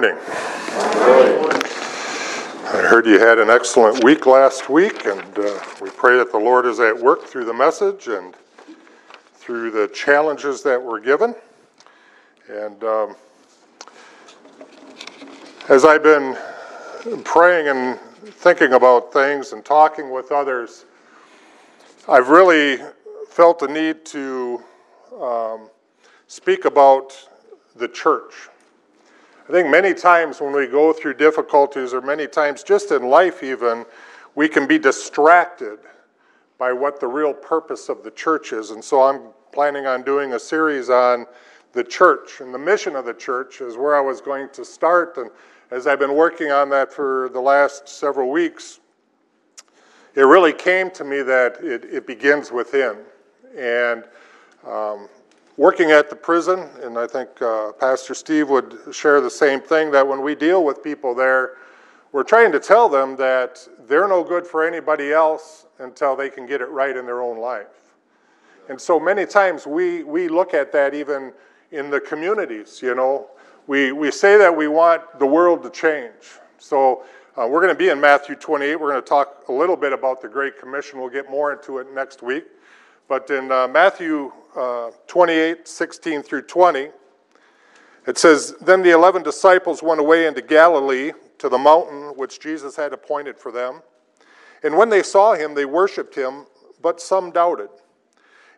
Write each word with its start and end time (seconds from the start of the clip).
morning. 0.00 0.20
I 2.66 2.86
heard 2.88 3.04
you 3.04 3.18
had 3.18 3.40
an 3.40 3.50
excellent 3.50 4.04
week 4.04 4.26
last 4.26 4.68
week, 4.68 5.06
and 5.06 5.36
uh, 5.36 5.60
we 5.82 5.90
pray 5.90 6.16
that 6.18 6.30
the 6.30 6.38
Lord 6.38 6.66
is 6.66 6.78
at 6.78 6.96
work 6.96 7.24
through 7.24 7.46
the 7.46 7.52
message 7.52 8.06
and 8.06 8.36
through 9.34 9.72
the 9.72 9.88
challenges 9.88 10.62
that 10.62 10.80
were 10.80 11.00
given. 11.00 11.34
And 12.48 12.84
um, 12.84 13.16
as 15.68 15.84
I've 15.84 16.04
been 16.04 16.38
praying 17.24 17.66
and 17.66 17.98
thinking 18.34 18.74
about 18.74 19.12
things 19.12 19.52
and 19.52 19.64
talking 19.64 20.12
with 20.12 20.30
others, 20.30 20.84
I've 22.08 22.28
really 22.28 22.78
felt 23.30 23.58
the 23.58 23.66
need 23.66 24.04
to 24.06 24.62
um, 25.20 25.68
speak 26.28 26.66
about 26.66 27.18
the 27.74 27.88
church. 27.88 28.48
I 29.48 29.52
think 29.52 29.70
many 29.70 29.94
times 29.94 30.42
when 30.42 30.52
we 30.52 30.66
go 30.66 30.92
through 30.92 31.14
difficulties, 31.14 31.94
or 31.94 32.02
many 32.02 32.26
times 32.26 32.62
just 32.62 32.90
in 32.92 33.08
life, 33.08 33.42
even, 33.42 33.86
we 34.34 34.46
can 34.46 34.66
be 34.66 34.78
distracted 34.78 35.78
by 36.58 36.70
what 36.72 37.00
the 37.00 37.06
real 37.06 37.32
purpose 37.32 37.88
of 37.88 38.04
the 38.04 38.10
church 38.10 38.52
is. 38.52 38.72
And 38.72 38.84
so 38.84 39.00
I'm 39.00 39.20
planning 39.52 39.86
on 39.86 40.02
doing 40.02 40.34
a 40.34 40.38
series 40.38 40.90
on 40.90 41.24
the 41.72 41.82
church. 41.82 42.40
And 42.40 42.52
the 42.52 42.58
mission 42.58 42.94
of 42.94 43.06
the 43.06 43.14
church 43.14 43.62
is 43.62 43.78
where 43.78 43.96
I 43.96 44.00
was 44.00 44.20
going 44.20 44.50
to 44.50 44.66
start. 44.66 45.16
And 45.16 45.30
as 45.70 45.86
I've 45.86 45.98
been 45.98 46.14
working 46.14 46.50
on 46.50 46.68
that 46.70 46.92
for 46.92 47.30
the 47.32 47.40
last 47.40 47.88
several 47.88 48.30
weeks, 48.30 48.80
it 50.14 50.22
really 50.22 50.52
came 50.52 50.90
to 50.90 51.04
me 51.04 51.22
that 51.22 51.56
it, 51.62 51.84
it 51.84 52.06
begins 52.06 52.52
within. 52.52 52.98
And 53.56 54.04
um, 54.66 55.08
working 55.58 55.90
at 55.90 56.08
the 56.08 56.14
prison, 56.14 56.68
and 56.82 56.96
I 56.96 57.06
think 57.08 57.42
uh, 57.42 57.72
Pastor 57.72 58.14
Steve 58.14 58.48
would 58.48 58.78
share 58.92 59.20
the 59.20 59.28
same 59.28 59.60
thing 59.60 59.90
that 59.90 60.06
when 60.06 60.22
we 60.22 60.36
deal 60.36 60.64
with 60.64 60.84
people 60.84 61.16
there, 61.16 61.56
we're 62.12 62.22
trying 62.22 62.52
to 62.52 62.60
tell 62.60 62.88
them 62.88 63.16
that 63.16 63.66
they're 63.88 64.06
no 64.06 64.22
good 64.22 64.46
for 64.46 64.64
anybody 64.64 65.12
else 65.12 65.66
until 65.80 66.14
they 66.14 66.30
can 66.30 66.46
get 66.46 66.60
it 66.60 66.70
right 66.70 66.96
in 66.96 67.04
their 67.04 67.20
own 67.20 67.38
life. 67.38 67.66
And 68.68 68.80
so 68.80 69.00
many 69.00 69.26
times 69.26 69.66
we, 69.66 70.04
we 70.04 70.28
look 70.28 70.54
at 70.54 70.70
that 70.72 70.94
even 70.94 71.32
in 71.72 71.90
the 71.90 72.00
communities, 72.00 72.80
you 72.80 72.94
know. 72.94 73.26
We, 73.66 73.92
we 73.92 74.10
say 74.12 74.38
that 74.38 74.56
we 74.56 74.68
want 74.68 75.18
the 75.18 75.26
world 75.26 75.62
to 75.64 75.70
change. 75.70 76.38
So 76.58 77.04
uh, 77.36 77.46
we're 77.46 77.60
going 77.60 77.74
to 77.74 77.78
be 77.78 77.88
in 77.88 78.00
Matthew 78.00 78.36
28. 78.36 78.76
We're 78.76 78.90
going 78.90 79.02
to 79.02 79.06
talk 79.08 79.44
a 79.48 79.52
little 79.52 79.76
bit 79.76 79.92
about 79.92 80.22
the 80.22 80.28
Great 80.28 80.58
Commission. 80.58 81.00
We'll 81.00 81.10
get 81.10 81.28
more 81.28 81.52
into 81.52 81.78
it 81.78 81.92
next 81.92 82.22
week. 82.22 82.44
But 83.08 83.28
in 83.30 83.50
uh, 83.50 83.68
Matthew 83.68 84.32
uh, 84.58 84.90
28, 85.06 85.68
16 85.68 86.22
through 86.22 86.42
20, 86.42 86.88
it 88.06 88.18
says, 88.18 88.56
Then 88.60 88.82
the 88.82 88.90
eleven 88.90 89.22
disciples 89.22 89.82
went 89.82 90.00
away 90.00 90.26
into 90.26 90.42
Galilee 90.42 91.12
to 91.38 91.48
the 91.48 91.58
mountain 91.58 92.16
which 92.16 92.40
Jesus 92.40 92.74
had 92.74 92.92
appointed 92.92 93.38
for 93.38 93.52
them. 93.52 93.82
And 94.64 94.76
when 94.76 94.88
they 94.88 95.04
saw 95.04 95.34
him, 95.34 95.54
they 95.54 95.64
worshipped 95.64 96.16
him, 96.16 96.46
but 96.82 97.00
some 97.00 97.30
doubted. 97.30 97.68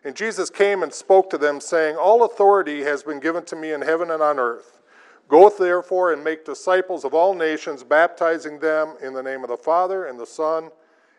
And 0.03 0.15
Jesus 0.15 0.49
came 0.49 0.81
and 0.81 0.91
spoke 0.91 1.29
to 1.29 1.37
them, 1.37 1.61
saying, 1.61 1.95
All 1.95 2.23
authority 2.23 2.81
has 2.81 3.03
been 3.03 3.19
given 3.19 3.45
to 3.45 3.55
me 3.55 3.71
in 3.71 3.81
heaven 3.81 4.09
and 4.09 4.23
on 4.23 4.39
earth. 4.39 4.79
Go 5.27 5.49
therefore 5.49 6.11
and 6.11 6.23
make 6.23 6.43
disciples 6.45 7.05
of 7.05 7.13
all 7.13 7.35
nations, 7.35 7.83
baptizing 7.83 8.59
them 8.59 8.95
in 9.03 9.13
the 9.13 9.21
name 9.21 9.43
of 9.43 9.49
the 9.49 9.57
Father, 9.57 10.05
and 10.05 10.19
the 10.19 10.25
Son, 10.25 10.71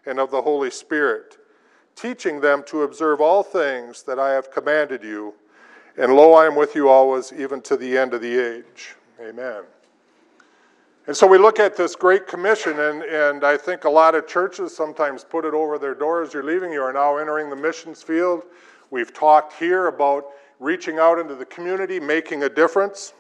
and 0.05 0.19
of 0.19 0.33
the 0.33 0.43
Holy 0.43 0.71
Spirit 0.71 1.39
teaching 1.97 2.41
them 2.41 2.63
to 2.67 2.83
observe 2.83 3.21
all 3.21 3.43
things 3.43 4.03
that 4.05 4.19
I 4.19 4.33
have 4.33 4.51
commanded 4.51 5.03
you. 5.03 5.35
And 5.97 6.15
lo, 6.15 6.33
I 6.35 6.47
am 6.47 6.57
with 6.57 6.75
you 6.75 6.89
always, 6.89 7.33
even 7.33 7.61
to 7.63 7.77
the 7.77 7.99
end 7.99 8.15
of 8.15 8.21
the 8.21 8.39
age. 8.39 8.95
Amen. 9.21 9.63
And 11.07 11.17
so 11.17 11.27
we 11.27 11.37
look 11.37 11.59
at 11.59 11.77
this 11.77 11.97
Great 11.97 12.29
Commission, 12.29 12.79
and, 12.79 13.03
and 13.03 13.45
I 13.45 13.57
think 13.57 13.85
a 13.85 13.91
lot 13.91 14.15
of 14.15 14.29
churches 14.29 14.75
sometimes 14.75 15.25
put 15.25 15.45
it 15.45 15.53
over 15.53 15.77
their 15.79 15.95
doors. 15.95 16.33
You're 16.33 16.45
leaving, 16.45 16.73
you 16.73 16.81
are 16.81 16.93
now 16.93 17.17
entering 17.17 17.51
the 17.51 17.57
missions 17.57 18.03
field. 18.03 18.45
We've 18.91 19.13
talked 19.13 19.55
here 19.55 19.89
about 19.89 20.27
reaching 20.61 20.99
out 20.99 21.19
into 21.19 21.35
the 21.35 21.45
community, 21.47 21.99
making 21.99 22.45
a 22.45 22.49
difference. 22.49 23.15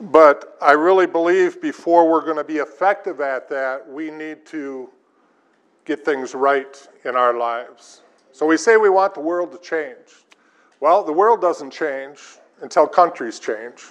But 0.00 0.56
I 0.62 0.72
really 0.72 1.06
believe 1.06 1.60
before 1.60 2.08
we're 2.08 2.24
going 2.24 2.36
to 2.36 2.44
be 2.44 2.58
effective 2.58 3.20
at 3.20 3.48
that, 3.48 3.88
we 3.88 4.10
need 4.10 4.46
to 4.46 4.90
get 5.86 6.04
things 6.04 6.34
right 6.34 6.88
in 7.04 7.16
our 7.16 7.32
lives. 7.32 8.02
So 8.32 8.44
we 8.44 8.58
say 8.58 8.76
we 8.76 8.90
want 8.90 9.14
the 9.14 9.20
world 9.20 9.52
to 9.52 9.58
change. 9.58 10.24
Well, 10.80 11.02
the 11.02 11.12
world 11.12 11.40
doesn't 11.40 11.70
change 11.70 12.20
until 12.60 12.86
countries 12.86 13.38
change. 13.38 13.82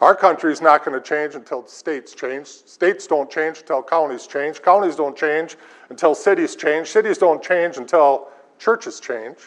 Our 0.00 0.14
country 0.14 0.52
is 0.52 0.60
not 0.60 0.84
going 0.84 1.00
to 1.00 1.06
change 1.06 1.34
until 1.34 1.66
states 1.66 2.14
change. 2.14 2.46
States 2.46 3.06
don't 3.06 3.30
change 3.30 3.60
until 3.60 3.82
counties 3.82 4.26
change. 4.26 4.60
Counties 4.60 4.96
don't 4.96 5.16
change 5.16 5.56
until 5.88 6.14
cities 6.14 6.56
change. 6.56 6.88
Cities 6.88 7.18
don't 7.18 7.42
change 7.42 7.76
until 7.76 8.28
churches 8.58 8.98
change. 8.98 9.38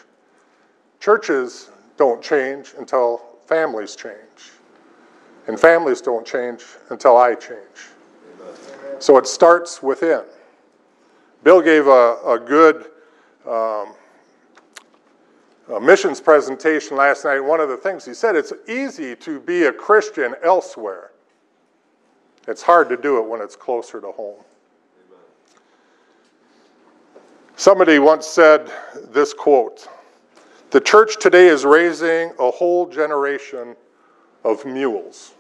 Churches 1.00 1.70
don't 1.98 2.22
change 2.22 2.74
until 2.78 3.22
families 3.46 3.96
change. 3.96 4.52
And 5.48 5.60
families 5.60 6.02
don't 6.02 6.26
change 6.26 6.64
until 6.90 7.18
I 7.18 7.36
change. 7.36 7.90
So 9.00 9.18
it 9.18 9.28
starts 9.28 9.84
within. 9.84 10.24
Bill 11.44 11.62
gave 11.62 11.88
a, 11.88 12.18
a 12.26 12.40
good 12.40 12.86
um, 13.48 13.96
a 15.70 15.80
missions 15.80 16.20
presentation 16.20 16.98
last 16.98 17.26
night. 17.26 17.40
One 17.40 17.60
of 17.60 17.70
the 17.70 17.78
things 17.78 18.04
he 18.04 18.14
said, 18.14 18.36
it's 18.36 18.54
easy 18.68 19.16
to 19.18 19.40
be 19.40 19.66
a 19.66 19.72
Christian 19.72 20.36
elsewhere. 20.44 21.12
It's 22.48 22.64
hard 22.64 22.90
to 22.90 22.98
do 22.98 23.20
it 23.20 23.28
when 23.28 23.42
it's 23.42 23.56
closer 23.56 24.02
to 24.02 24.12
home. 24.12 24.44
Somebody 27.56 28.00
once 28.00 28.26
said 28.26 28.72
this 29.10 29.34
quote 29.34 29.88
The 30.72 30.82
church 30.82 31.18
today 31.20 31.48
is 31.48 31.66
raising 31.66 32.32
a 32.40 32.50
whole 32.50 32.88
generation 32.88 33.76
of 34.44 34.66
mules. 34.66 35.34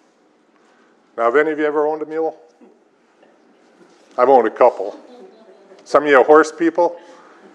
Now, 1.17 1.23
have 1.25 1.35
any 1.35 1.51
of 1.51 1.57
you 1.57 1.65
ever 1.65 1.87
owned 1.87 2.01
a 2.01 2.05
mule? 2.05 2.37
I've 4.17 4.29
owned 4.29 4.47
a 4.47 4.51
couple. 4.51 4.99
Some 5.83 6.03
of 6.03 6.09
you 6.09 6.23
horse 6.23 6.51
people. 6.51 6.97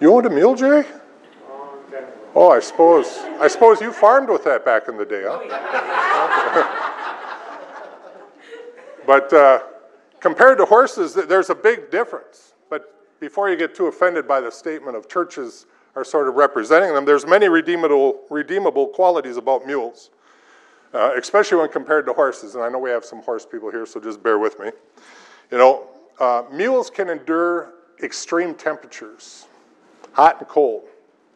You 0.00 0.14
owned 0.14 0.26
a 0.26 0.30
mule, 0.30 0.54
Jerry? 0.54 0.84
Oh, 2.34 2.50
I 2.50 2.58
suppose. 2.58 3.18
I 3.38 3.46
suppose 3.46 3.80
you 3.80 3.92
farmed 3.92 4.28
with 4.28 4.42
that 4.44 4.64
back 4.64 4.88
in 4.88 4.96
the 4.96 5.04
day, 5.04 5.22
huh? 5.24 6.66
but 9.06 9.32
uh, 9.32 9.60
compared 10.18 10.58
to 10.58 10.64
horses, 10.64 11.14
there's 11.14 11.50
a 11.50 11.54
big 11.54 11.92
difference. 11.92 12.54
But 12.68 12.92
before 13.20 13.50
you 13.50 13.56
get 13.56 13.74
too 13.74 13.86
offended 13.86 14.26
by 14.26 14.40
the 14.40 14.50
statement 14.50 14.96
of 14.96 15.08
churches 15.08 15.66
are 15.94 16.04
sort 16.04 16.26
of 16.26 16.34
representing 16.34 16.92
them, 16.92 17.04
there's 17.04 17.24
many 17.24 17.48
redeemable, 17.48 18.22
redeemable 18.30 18.88
qualities 18.88 19.36
about 19.36 19.64
mules, 19.64 20.10
uh, 20.92 21.12
especially 21.16 21.58
when 21.58 21.68
compared 21.68 22.04
to 22.06 22.12
horses. 22.12 22.56
And 22.56 22.64
I 22.64 22.68
know 22.68 22.80
we 22.80 22.90
have 22.90 23.04
some 23.04 23.22
horse 23.22 23.46
people 23.46 23.70
here, 23.70 23.86
so 23.86 24.00
just 24.00 24.24
bear 24.24 24.40
with 24.40 24.58
me. 24.58 24.72
You 25.52 25.58
know, 25.58 25.86
uh, 26.18 26.42
mules 26.50 26.90
can 26.90 27.10
endure 27.10 27.73
extreme 28.02 28.54
temperatures, 28.54 29.46
hot 30.12 30.40
and 30.40 30.48
cold. 30.48 30.84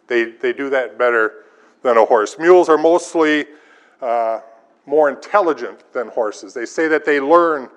They, 0.06 0.32
they 0.32 0.52
do 0.52 0.70
that 0.70 0.98
better 0.98 1.44
than 1.82 1.96
a 1.96 2.04
horse. 2.04 2.36
Mules 2.38 2.68
are 2.68 2.78
mostly 2.78 3.46
uh, 4.00 4.40
more 4.86 5.10
intelligent 5.10 5.92
than 5.92 6.08
horses. 6.08 6.54
They 6.54 6.66
say 6.66 6.88
that 6.88 7.04
they 7.04 7.20
learn 7.20 7.68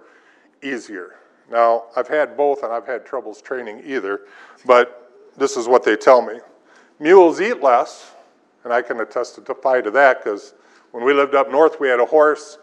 easier. 0.63 1.15
Now, 1.49 1.85
I've 1.95 2.07
had 2.07 2.37
both 2.37 2.63
and 2.63 2.71
I've 2.71 2.87
had 2.87 3.05
troubles 3.05 3.41
training 3.41 3.83
either, 3.85 4.21
but 4.65 5.11
this 5.37 5.57
is 5.57 5.67
what 5.67 5.83
they 5.83 5.95
tell 5.95 6.21
me. 6.21 6.39
Mules 6.99 7.41
eat 7.41 7.61
less, 7.61 8.13
and 8.63 8.71
I 8.71 8.81
can 8.81 9.05
testify 9.07 9.81
to 9.81 9.91
that 9.91 10.23
because 10.23 10.53
when 10.91 11.03
we 11.03 11.13
lived 11.13 11.35
up 11.35 11.51
north, 11.51 11.79
we 11.79 11.89
had 11.89 11.99
a 11.99 12.05
horse 12.05 12.57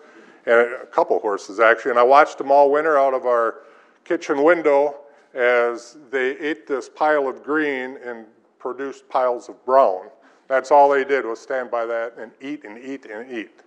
and 0.47 0.55
a 0.55 0.87
couple 0.87 1.19
horses 1.19 1.61
actually, 1.61 1.91
and 1.91 2.01
I 2.01 2.05
watched 2.05 2.39
them 2.39 2.51
all 2.51 2.71
winter 2.71 2.99
out 2.99 3.13
of 3.13 3.27
our 3.27 3.63
kitchen 4.05 4.43
window 4.43 4.97
as 5.35 5.97
they 6.11 6.39
ate 6.39 6.67
this 6.67 6.89
pile 6.89 7.29
of 7.29 7.43
green 7.43 7.99
and 8.05 8.27
produced 8.59 9.09
piles 9.09 9.49
of 9.49 9.65
brown. 9.65 10.09
That's 10.49 10.71
all 10.71 10.89
they 10.91 11.05
did 11.05 11.25
was 11.25 11.41
stand 11.41 11.71
by 11.71 11.87
that 11.87 12.15
and 12.19 12.33
eat 12.41 12.65
and 12.65 12.79
eat 12.79 13.05
and 13.07 13.31
eat. 13.31 13.61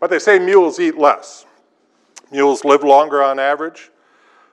But 0.00 0.10
they 0.10 0.18
say 0.18 0.38
mules 0.38 0.80
eat 0.80 0.98
less. 0.98 1.46
Mules 2.30 2.64
live 2.64 2.82
longer 2.82 3.22
on 3.22 3.38
average. 3.38 3.90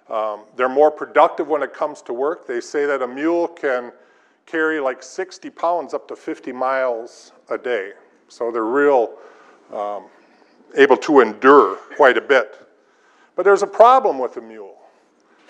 Um, 0.09 0.41
they're 0.55 0.69
more 0.69 0.91
productive 0.91 1.47
when 1.47 1.63
it 1.63 1.73
comes 1.73 2.01
to 2.03 2.13
work. 2.13 2.45
They 2.45 2.61
say 2.61 2.85
that 2.85 3.01
a 3.01 3.07
mule 3.07 3.47
can 3.47 3.91
carry 4.45 4.79
like 4.79 5.01
60 5.01 5.49
pounds 5.49 5.93
up 5.93 6.07
to 6.09 6.15
50 6.15 6.51
miles 6.51 7.31
a 7.49 7.57
day. 7.57 7.93
So 8.27 8.51
they're 8.51 8.65
real 8.65 9.15
um, 9.73 10.05
able 10.75 10.97
to 10.97 11.21
endure 11.21 11.77
quite 11.95 12.17
a 12.17 12.21
bit. 12.21 12.67
But 13.35 13.43
there's 13.43 13.63
a 13.63 13.67
problem 13.67 14.19
with 14.19 14.37
a 14.37 14.41
mule, 14.41 14.77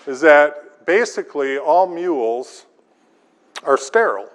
is 0.06 0.20
that 0.22 0.56
basically 0.86 1.58
all 1.58 1.86
mules 1.86 2.66
are 3.64 3.76
sterile. 3.76 4.30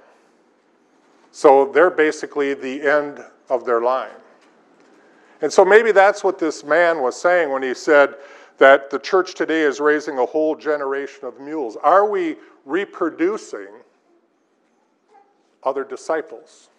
So 1.31 1.72
they're 1.72 1.90
basically 1.90 2.54
the 2.54 2.81
end 2.81 3.24
of 3.50 3.66
their 3.66 3.81
line. 3.81 4.12
And 5.42 5.51
so 5.51 5.63
maybe 5.63 5.92
that's 5.92 6.24
what 6.24 6.40
this 6.40 6.63
man 6.63 7.01
was 7.01 7.19
saying 7.19 7.51
when 7.51 7.63
he 7.63 7.74
said 7.74 8.16
that 8.57 8.90
the 8.90 9.00
church 9.00 9.36
today 9.36 9.62
is 9.62 9.80
raising 9.80 10.18
a 10.18 10.25
whole 10.25 10.56
generation 10.56 11.25
of 11.25 11.40
mules. 11.40 11.78
Are 11.78 12.10
we 12.10 12.36
reproducing 12.66 13.68
other 15.63 15.84
disciples? 15.84 16.69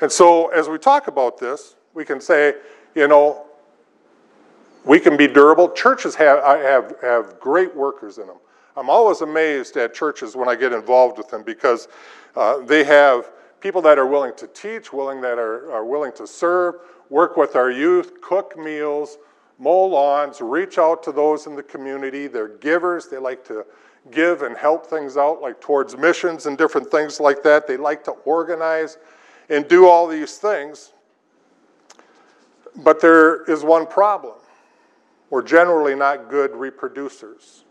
And 0.00 0.10
so 0.10 0.48
as 0.48 0.68
we 0.68 0.78
talk 0.78 1.08
about 1.08 1.38
this, 1.38 1.74
we 1.94 2.04
can 2.04 2.20
say, 2.20 2.54
you 2.94 3.08
know, 3.08 3.46
we 4.84 4.98
can 4.98 5.16
be 5.16 5.26
durable. 5.26 5.70
Churches 5.70 6.14
have, 6.16 6.42
have, 6.42 6.94
have 7.02 7.40
great 7.40 7.74
workers 7.74 8.18
in 8.18 8.26
them. 8.26 8.36
I'm 8.76 8.88
always 8.88 9.20
amazed 9.20 9.76
at 9.76 9.94
churches 9.94 10.34
when 10.34 10.48
I 10.48 10.54
get 10.54 10.72
involved 10.72 11.18
with 11.18 11.28
them 11.28 11.42
because 11.42 11.88
uh, 12.36 12.58
they 12.60 12.84
have 12.84 13.30
people 13.60 13.82
that 13.82 13.98
are 13.98 14.06
willing 14.06 14.34
to 14.36 14.46
teach, 14.48 14.92
willing 14.92 15.20
that 15.20 15.38
are, 15.38 15.70
are 15.72 15.84
willing 15.84 16.12
to 16.12 16.26
serve, 16.26 16.76
work 17.10 17.36
with 17.36 17.54
our 17.54 17.70
youth, 17.70 18.20
cook 18.22 18.58
meals, 18.58 19.18
mow 19.58 19.84
lawns, 19.84 20.40
reach 20.40 20.78
out 20.78 21.02
to 21.02 21.12
those 21.12 21.46
in 21.46 21.54
the 21.54 21.62
community. 21.62 22.26
They're 22.26 22.48
givers. 22.48 23.08
They 23.08 23.18
like 23.18 23.44
to 23.46 23.64
give 24.10 24.42
and 24.42 24.56
help 24.56 24.86
things 24.86 25.16
out, 25.16 25.40
like 25.40 25.60
towards 25.60 25.96
missions 25.96 26.46
and 26.46 26.58
different 26.58 26.90
things 26.90 27.20
like 27.20 27.42
that. 27.44 27.66
They 27.66 27.76
like 27.76 28.02
to 28.04 28.12
organize 28.24 28.98
and 29.48 29.68
do 29.68 29.86
all 29.86 30.08
these 30.08 30.38
things. 30.38 30.92
But 32.76 33.00
there 33.00 33.44
is 33.44 33.62
one 33.62 33.86
problem. 33.86 34.34
We're 35.30 35.42
generally 35.42 35.94
not 35.94 36.28
good 36.28 36.52
reproducers. 36.52 37.62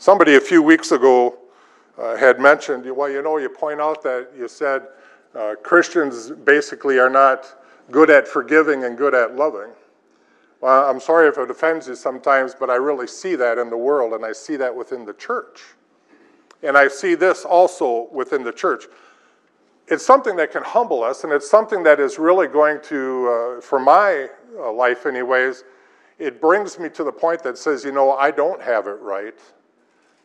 Somebody 0.00 0.36
a 0.36 0.40
few 0.40 0.62
weeks 0.62 0.92
ago 0.92 1.36
uh, 1.98 2.16
had 2.16 2.40
mentioned, 2.40 2.90
well, 2.90 3.10
you 3.10 3.20
know, 3.20 3.36
you 3.36 3.50
point 3.50 3.82
out 3.82 4.02
that 4.02 4.30
you 4.34 4.48
said 4.48 4.86
uh, 5.34 5.56
Christians 5.62 6.30
basically 6.30 6.98
are 6.98 7.10
not 7.10 7.54
good 7.90 8.08
at 8.08 8.26
forgiving 8.26 8.84
and 8.84 8.96
good 8.96 9.14
at 9.14 9.36
loving. 9.36 9.68
Well, 10.62 10.88
I'm 10.90 11.00
sorry 11.00 11.28
if 11.28 11.36
it 11.36 11.50
offends 11.50 11.86
you 11.86 11.94
sometimes, 11.94 12.54
but 12.58 12.70
I 12.70 12.76
really 12.76 13.06
see 13.06 13.36
that 13.36 13.58
in 13.58 13.68
the 13.68 13.76
world, 13.76 14.14
and 14.14 14.24
I 14.24 14.32
see 14.32 14.56
that 14.56 14.74
within 14.74 15.04
the 15.04 15.12
church. 15.12 15.64
And 16.62 16.78
I 16.78 16.88
see 16.88 17.14
this 17.14 17.44
also 17.44 18.08
within 18.10 18.42
the 18.42 18.52
church. 18.52 18.84
It's 19.86 20.06
something 20.06 20.34
that 20.36 20.50
can 20.50 20.62
humble 20.62 21.04
us, 21.04 21.24
and 21.24 21.32
it's 21.32 21.50
something 21.50 21.82
that 21.82 22.00
is 22.00 22.18
really 22.18 22.46
going 22.46 22.80
to, 22.84 23.58
uh, 23.58 23.60
for 23.60 23.78
my 23.78 24.30
uh, 24.58 24.72
life, 24.72 25.04
anyways, 25.04 25.64
it 26.18 26.40
brings 26.40 26.78
me 26.78 26.88
to 26.88 27.04
the 27.04 27.12
point 27.12 27.42
that 27.42 27.58
says, 27.58 27.84
you 27.84 27.92
know, 27.92 28.12
I 28.12 28.30
don't 28.30 28.62
have 28.62 28.86
it 28.86 28.98
right, 29.02 29.38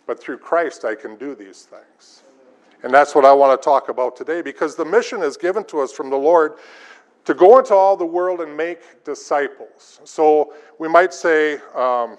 but 0.06 0.20
through 0.20 0.38
Christ 0.38 0.86
I 0.86 0.96
can 0.96 1.16
do 1.16 1.36
these 1.36 1.64
things. 1.64 2.24
And 2.84 2.94
that's 2.94 3.16
what 3.16 3.26
I 3.26 3.34
want 3.34 3.60
to 3.60 3.64
talk 3.64 3.90
about 3.90 4.16
today 4.16 4.42
because 4.42 4.76
the 4.76 4.86
mission 4.86 5.24
is 5.24 5.38
given 5.38 5.64
to 5.66 5.80
us 5.80 5.92
from 5.92 6.10
the 6.10 6.18
Lord 6.18 6.54
to 7.26 7.34
go 7.34 7.58
into 7.58 7.74
all 7.74 7.98
the 7.98 8.06
world 8.06 8.42
and 8.42 8.56
make 8.56 9.04
disciples. 9.04 10.00
So 10.04 10.54
we 10.78 10.88
might 10.88 11.14
say, 11.14 11.60
um, 11.74 12.18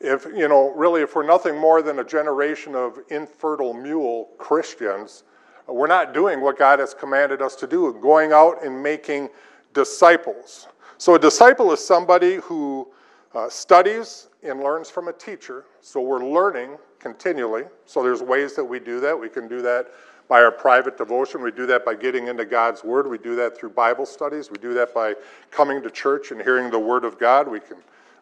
if, 0.00 0.26
you 0.26 0.46
know, 0.46 0.72
really, 0.76 1.02
if 1.02 1.16
we're 1.16 1.26
nothing 1.26 1.58
more 1.58 1.82
than 1.82 1.98
a 1.98 2.04
generation 2.04 2.74
of 2.74 2.98
infertile 3.08 3.74
mule 3.74 4.28
Christians, 4.38 5.24
we're 5.66 5.88
not 5.88 6.14
doing 6.14 6.40
what 6.40 6.58
God 6.58 6.78
has 6.78 6.94
commanded 6.94 7.42
us 7.42 7.56
to 7.56 7.66
do, 7.66 7.92
going 8.00 8.32
out 8.32 8.64
and 8.64 8.80
making 8.80 9.30
disciples. 9.74 10.68
So 10.98 11.16
a 11.16 11.18
disciple 11.18 11.72
is 11.72 11.84
somebody 11.84 12.36
who 12.36 12.88
uh, 13.36 13.50
studies 13.50 14.28
and 14.42 14.60
learns 14.60 14.88
from 14.88 15.08
a 15.08 15.12
teacher. 15.12 15.66
So 15.82 16.00
we're 16.00 16.24
learning 16.24 16.78
continually. 16.98 17.64
So 17.84 18.02
there's 18.02 18.22
ways 18.22 18.56
that 18.56 18.64
we 18.64 18.80
do 18.80 18.98
that. 19.00 19.18
We 19.18 19.28
can 19.28 19.46
do 19.46 19.60
that 19.60 19.88
by 20.26 20.40
our 20.42 20.50
private 20.50 20.96
devotion. 20.96 21.42
We 21.42 21.52
do 21.52 21.66
that 21.66 21.84
by 21.84 21.94
getting 21.94 22.28
into 22.28 22.46
God's 22.46 22.82
Word. 22.82 23.08
We 23.08 23.18
do 23.18 23.36
that 23.36 23.56
through 23.56 23.70
Bible 23.70 24.06
studies. 24.06 24.50
We 24.50 24.56
do 24.56 24.72
that 24.74 24.94
by 24.94 25.14
coming 25.50 25.82
to 25.82 25.90
church 25.90 26.30
and 26.30 26.40
hearing 26.40 26.70
the 26.70 26.78
Word 26.78 27.04
of 27.04 27.18
God. 27.18 27.46
We 27.46 27.60
can 27.60 27.76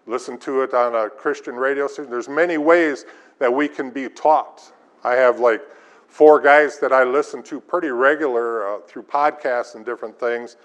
listen 0.07 0.37
to 0.39 0.63
it 0.63 0.75
on 0.75 0.97
a 0.97 1.09
Christian 1.09 1.55
radio 1.55 1.87
station. 1.87 2.11
There's 2.11 2.29
many 2.29 2.59
ways 2.59 3.07
that 3.39 3.53
we 3.53 3.69
can 3.69 3.91
be 3.91 4.09
taught. 4.09 4.73
I 5.05 5.15
have 5.15 5.39
like 5.39 5.63
four 6.09 6.41
guys 6.41 6.79
that 6.81 6.93
I 6.93 7.05
listen 7.05 7.43
to 7.45 7.61
pretty 7.61 7.89
regular 7.89 8.67
uh, 8.69 8.81
through 8.81 9.05
podcasts 9.05 9.77
and 9.77 9.85
different 9.85 10.19
things 10.19 10.57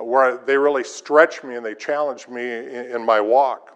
uh, 0.00 0.04
where 0.04 0.38
they 0.38 0.56
really 0.56 0.84
stretch 0.84 1.42
me 1.42 1.56
and 1.56 1.66
they 1.66 1.74
challenge 1.74 2.28
me 2.28 2.42
in, 2.42 2.92
in 2.92 3.04
my 3.04 3.20
walk. 3.20 3.75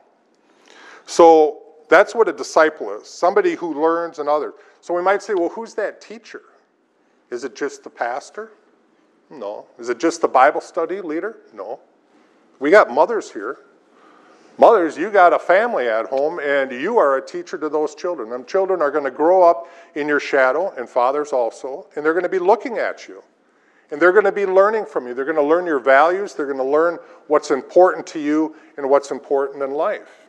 So 1.07 1.63
that's 1.89 2.15
what 2.15 2.29
a 2.29 2.33
disciple 2.33 2.93
is 2.95 3.09
somebody 3.09 3.55
who 3.55 3.81
learns 3.81 4.19
and 4.19 4.29
others. 4.29 4.55
So 4.81 4.95
we 4.95 5.03
might 5.03 5.23
say, 5.23 5.35
well, 5.35 5.51
who's 5.51 5.75
that 5.75 6.01
teacher? 6.01 6.43
Is 7.31 7.45
it 7.45 7.55
just 7.55 7.85
the 7.85 7.91
pastor? 7.91 8.53
No. 9.29 9.67
Is 9.79 9.89
it 9.89 9.99
just 9.99 10.21
the 10.21 10.29
Bible 10.29 10.61
study 10.61 11.01
leader? 11.01 11.39
No. 11.53 11.81
We 12.59 12.71
got 12.71 12.91
mothers 12.91 13.31
here. 13.31 13.59
Mothers, 14.59 14.99
you 14.99 15.11
got 15.11 15.33
a 15.33 15.39
family 15.39 15.89
at 15.89 16.07
home, 16.07 16.39
and 16.39 16.71
you 16.71 16.99
are 16.99 17.17
a 17.17 17.27
teacher 17.27 17.57
to 17.57 17.71
those 17.71 17.95
children. 17.95 18.29
Them 18.29 18.45
children 18.45 18.83
are 18.83 18.91
going 18.91 19.05
to 19.05 19.11
grow 19.11 19.43
up 19.43 19.69
in 19.95 20.07
your 20.07 20.21
shadow, 20.21 20.75
and 20.77 20.87
fathers 20.87 21.33
also, 21.33 21.87
and 21.97 22.05
they're 22.05 22.13
going 22.13 22.25
to 22.25 22.29
be 22.29 22.39
looking 22.39 22.77
at 22.77 23.09
you. 23.09 23.23
And 23.91 24.01
they're 24.01 24.13
going 24.13 24.27
to 24.27 24.33
be 24.33 24.47
learning 24.47 24.85
from 24.85 25.07
you. 25.07 25.15
They're 25.15 25.25
going 25.25 25.37
to 25.37 25.43
learn 25.43 25.65
your 25.65 25.81
values. 25.81 26.35
They're 26.35 26.47
going 26.47 26.59
to 26.59 26.65
learn 26.65 26.99
what's 27.27 27.51
important 27.51 28.07
to 28.09 28.21
you 28.21 28.55
and 28.77 28.89
what's 28.89 29.11
important 29.11 29.63
in 29.63 29.73
life. 29.73 30.29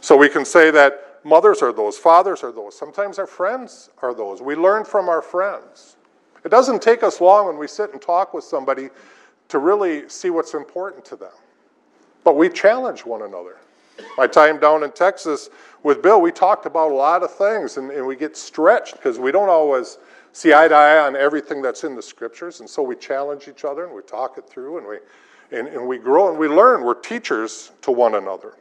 So 0.00 0.16
we 0.16 0.28
can 0.28 0.44
say 0.44 0.70
that 0.70 1.20
mothers 1.24 1.62
are 1.62 1.72
those, 1.72 1.98
fathers 1.98 2.42
are 2.42 2.52
those, 2.52 2.76
sometimes 2.76 3.18
our 3.18 3.26
friends 3.26 3.90
are 4.02 4.14
those. 4.14 4.40
We 4.40 4.54
learn 4.54 4.84
from 4.84 5.08
our 5.08 5.22
friends. 5.22 5.96
It 6.44 6.50
doesn't 6.50 6.82
take 6.82 7.02
us 7.02 7.20
long 7.20 7.46
when 7.46 7.58
we 7.58 7.66
sit 7.66 7.92
and 7.92 8.00
talk 8.00 8.32
with 8.32 8.44
somebody 8.44 8.88
to 9.48 9.58
really 9.58 10.08
see 10.08 10.30
what's 10.30 10.54
important 10.54 11.04
to 11.06 11.16
them. 11.16 11.32
But 12.24 12.36
we 12.36 12.48
challenge 12.48 13.04
one 13.04 13.22
another. 13.22 13.56
My 14.16 14.26
time 14.26 14.60
down 14.60 14.84
in 14.84 14.92
Texas 14.92 15.50
with 15.82 16.02
Bill, 16.02 16.20
we 16.20 16.30
talked 16.30 16.66
about 16.66 16.92
a 16.92 16.94
lot 16.94 17.22
of 17.22 17.34
things 17.34 17.76
and, 17.76 17.90
and 17.90 18.06
we 18.06 18.16
get 18.16 18.36
stretched 18.36 18.94
because 18.94 19.18
we 19.18 19.32
don't 19.32 19.48
always 19.48 19.98
see 20.32 20.52
eye 20.52 20.68
to 20.68 20.74
eye 20.74 20.98
on 20.98 21.16
everything 21.16 21.62
that's 21.62 21.84
in 21.84 21.96
the 21.96 22.02
scriptures. 22.02 22.60
And 22.60 22.68
so 22.68 22.82
we 22.82 22.94
challenge 22.94 23.48
each 23.48 23.64
other 23.64 23.84
and 23.84 23.94
we 23.94 24.02
talk 24.02 24.38
it 24.38 24.48
through 24.48 24.78
and 24.78 24.86
we, 24.86 24.98
and, 25.58 25.68
and 25.68 25.86
we 25.86 25.98
grow 25.98 26.28
and 26.28 26.38
we 26.38 26.48
learn. 26.48 26.84
We're 26.84 26.94
teachers 26.94 27.72
to 27.82 27.90
one 27.90 28.14
another. 28.14 28.54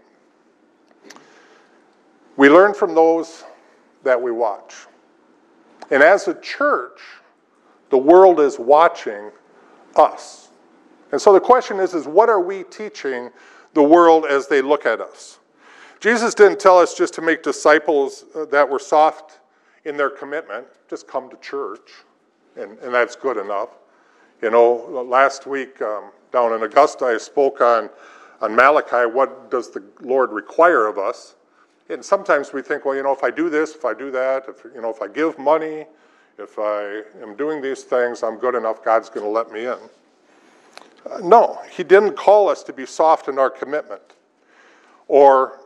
We 2.37 2.49
learn 2.49 2.73
from 2.73 2.95
those 2.95 3.43
that 4.03 4.21
we 4.21 4.31
watch. 4.31 4.73
And 5.91 6.03
as 6.03 6.27
a 6.27 6.39
church, 6.39 7.01
the 7.89 7.97
world 7.97 8.39
is 8.39 8.59
watching 8.59 9.31
us. 9.95 10.49
And 11.11 11.21
so 11.21 11.33
the 11.33 11.39
question 11.39 11.79
is, 11.79 11.93
is 11.93 12.05
what 12.05 12.29
are 12.29 12.41
we 12.41 12.63
teaching 12.63 13.31
the 13.73 13.83
world 13.83 14.25
as 14.25 14.47
they 14.47 14.61
look 14.61 14.85
at 14.85 15.01
us? 15.01 15.39
Jesus 15.99 16.33
didn't 16.33 16.59
tell 16.59 16.77
us 16.77 16.93
just 16.93 17.13
to 17.15 17.21
make 17.21 17.41
disciples 17.41 18.25
uh, 18.35 18.45
that 18.45 18.69
were 18.69 18.79
soft 18.79 19.39
in 19.85 19.97
their 19.97 20.09
commitment, 20.09 20.67
just 20.89 21.07
come 21.07 21.29
to 21.29 21.37
church, 21.37 21.91
and, 22.55 22.77
and 22.79 22.93
that's 22.93 23.15
good 23.15 23.37
enough. 23.37 23.69
You 24.41 24.51
know, 24.51 25.05
last 25.09 25.47
week 25.47 25.81
um, 25.81 26.11
down 26.31 26.53
in 26.53 26.61
Augusta, 26.61 27.05
I 27.05 27.17
spoke 27.17 27.61
on, 27.61 27.89
on 28.41 28.55
Malachi, 28.55 29.09
what 29.11 29.49
does 29.49 29.71
the 29.71 29.83
Lord 30.01 30.31
require 30.31 30.85
of 30.85 30.99
us? 30.99 31.35
And 31.89 32.03
sometimes 32.03 32.51
we 32.51 32.61
think, 32.61 32.85
well, 32.85 32.95
you 32.95 33.03
know, 33.03 33.13
if 33.13 33.23
I 33.23 33.31
do 33.31 33.49
this, 33.49 33.75
if 33.75 33.85
I 33.85 33.93
do 33.93 34.11
that, 34.11 34.45
if, 34.47 34.65
you 34.75 34.81
know, 34.81 34.89
if 34.89 35.01
I 35.01 35.07
give 35.07 35.39
money, 35.39 35.85
if 36.37 36.59
I 36.59 37.03
am 37.21 37.35
doing 37.35 37.61
these 37.61 37.83
things, 37.83 38.23
I'm 38.23 38.37
good 38.37 38.55
enough, 38.55 38.83
God's 38.83 39.09
going 39.09 39.25
to 39.25 39.29
let 39.31 39.51
me 39.51 39.65
in. 39.65 39.77
Uh, 41.09 41.19
no, 41.23 41.59
He 41.71 41.83
didn't 41.83 42.15
call 42.15 42.49
us 42.49 42.63
to 42.63 42.73
be 42.73 42.85
soft 42.85 43.27
in 43.27 43.39
our 43.39 43.49
commitment 43.49 44.01
or 45.07 45.59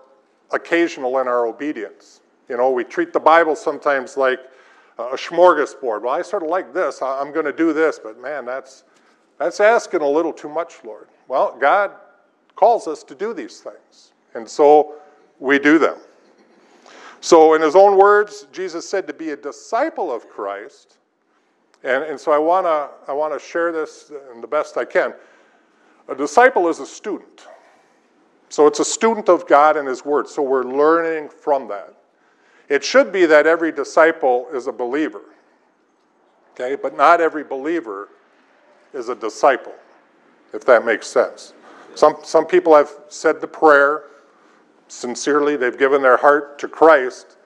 occasional 0.51 1.17
in 1.19 1.27
our 1.27 1.47
obedience. 1.47 2.21
You 2.47 2.57
know, 2.57 2.69
we 2.69 2.83
treat 2.83 3.13
the 3.13 3.19
Bible 3.19 3.55
sometimes 3.55 4.17
like 4.17 4.39
a 4.97 5.15
smorgasbord. 5.15 6.03
Well, 6.03 6.09
I 6.09 6.21
sort 6.21 6.43
of 6.43 6.49
like 6.49 6.73
this. 6.73 7.01
I'm 7.01 7.31
going 7.31 7.45
to 7.45 7.53
do 7.53 7.73
this, 7.73 7.99
but 8.01 8.21
man, 8.21 8.45
that's 8.45 8.83
that's 9.39 9.59
asking 9.59 10.01
a 10.01 10.07
little 10.07 10.33
too 10.33 10.49
much, 10.49 10.83
Lord. 10.83 11.07
Well, 11.27 11.57
God 11.59 11.91
calls 12.55 12.87
us 12.87 13.03
to 13.03 13.15
do 13.15 13.33
these 13.33 13.61
things, 13.61 14.11
and 14.35 14.47
so 14.47 14.95
we 15.39 15.57
do 15.57 15.79
them. 15.79 15.97
So, 17.21 17.53
in 17.53 17.61
his 17.61 17.75
own 17.75 17.97
words, 17.97 18.47
Jesus 18.51 18.89
said 18.89 19.07
to 19.07 19.13
be 19.13 19.29
a 19.29 19.37
disciple 19.37 20.11
of 20.11 20.27
Christ. 20.27 20.97
And, 21.83 22.03
and 22.03 22.19
so 22.19 22.31
I 22.31 22.37
want 22.37 22.65
to 22.65 22.89
I 23.09 23.13
wanna 23.13 23.39
share 23.39 23.71
this 23.71 24.11
in 24.33 24.41
the 24.41 24.47
best 24.47 24.77
I 24.77 24.85
can. 24.85 25.13
A 26.07 26.15
disciple 26.15 26.67
is 26.67 26.79
a 26.79 26.85
student. 26.85 27.47
So 28.49 28.67
it's 28.67 28.79
a 28.79 28.85
student 28.85 29.29
of 29.29 29.47
God 29.47 29.77
and 29.77 29.87
His 29.87 30.03
Word. 30.03 30.27
So 30.27 30.41
we're 30.41 30.63
learning 30.63 31.29
from 31.29 31.67
that. 31.69 31.95
It 32.69 32.83
should 32.83 33.11
be 33.11 33.25
that 33.25 33.47
every 33.47 33.71
disciple 33.71 34.47
is 34.53 34.67
a 34.67 34.71
believer. 34.71 35.21
Okay? 36.53 36.75
But 36.75 36.97
not 36.97 37.21
every 37.21 37.43
believer 37.43 38.09
is 38.93 39.09
a 39.09 39.15
disciple, 39.15 39.75
if 40.53 40.65
that 40.65 40.85
makes 40.85 41.07
sense. 41.07 41.53
Some, 41.95 42.17
some 42.23 42.45
people 42.45 42.75
have 42.75 42.91
said 43.09 43.41
the 43.41 43.47
prayer, 43.47 44.03
sincerely, 44.91 45.55
they've 45.55 45.77
given 45.77 46.01
their 46.01 46.17
heart 46.17 46.59
to 46.59 46.67
Christ, 46.67 47.37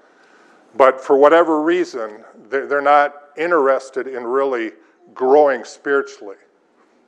but 0.76 1.00
for 1.00 1.18
whatever 1.18 1.62
reason, 1.62 2.24
they're 2.50 2.82
not 2.82 3.16
interested 3.38 4.08
in 4.08 4.24
really 4.24 4.72
growing 5.14 5.64
spiritually. 5.64 6.38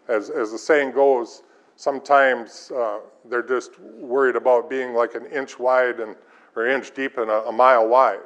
As, 0.08 0.29
as 0.29 0.51
the 0.51 0.58
saying 0.58 0.91
goes, 0.91 1.44
Sometimes 1.77 2.72
uh, 2.75 3.01
they're 3.29 3.44
just 3.44 3.79
worried 3.79 4.36
about 4.36 4.67
being 4.67 4.96
like 4.96 5.13
an 5.13 5.27
inch 5.27 5.60
wide 5.60 6.00
and, 6.00 6.15
or 6.56 6.65
an 6.65 6.74
inch 6.74 6.91
deep 6.96 7.20
and 7.20 7.29
a, 7.29 7.44
a 7.46 7.51
mile 7.51 7.88
wide. 7.88 8.17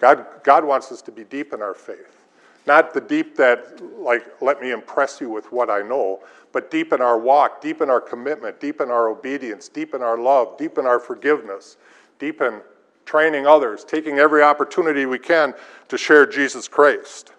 God, 0.00 0.24
God 0.42 0.64
wants 0.64 0.90
us 0.90 1.02
to 1.02 1.12
be 1.12 1.22
deep 1.22 1.52
in 1.52 1.60
our 1.60 1.74
faith. 1.74 2.21
Not 2.66 2.94
the 2.94 3.00
deep 3.00 3.36
that, 3.36 3.80
like, 3.98 4.40
let 4.40 4.60
me 4.60 4.70
impress 4.70 5.20
you 5.20 5.28
with 5.28 5.50
what 5.50 5.68
I 5.68 5.82
know, 5.82 6.20
but 6.52 6.70
deep 6.70 6.92
in 6.92 7.00
our 7.00 7.18
walk, 7.18 7.60
deep 7.60 7.80
in 7.80 7.90
our 7.90 8.00
commitment, 8.00 8.60
deep 8.60 8.80
in 8.80 8.90
our 8.90 9.08
obedience, 9.08 9.68
deep 9.68 9.94
in 9.94 10.02
our 10.02 10.18
love, 10.18 10.56
deep 10.58 10.78
in 10.78 10.86
our 10.86 11.00
forgiveness, 11.00 11.76
deep 12.18 12.40
in 12.40 12.60
training 13.04 13.46
others, 13.46 13.84
taking 13.84 14.18
every 14.18 14.42
opportunity 14.42 15.06
we 15.06 15.18
can 15.18 15.54
to 15.88 15.98
share 15.98 16.24
Jesus 16.24 16.68
Christ. 16.68 17.32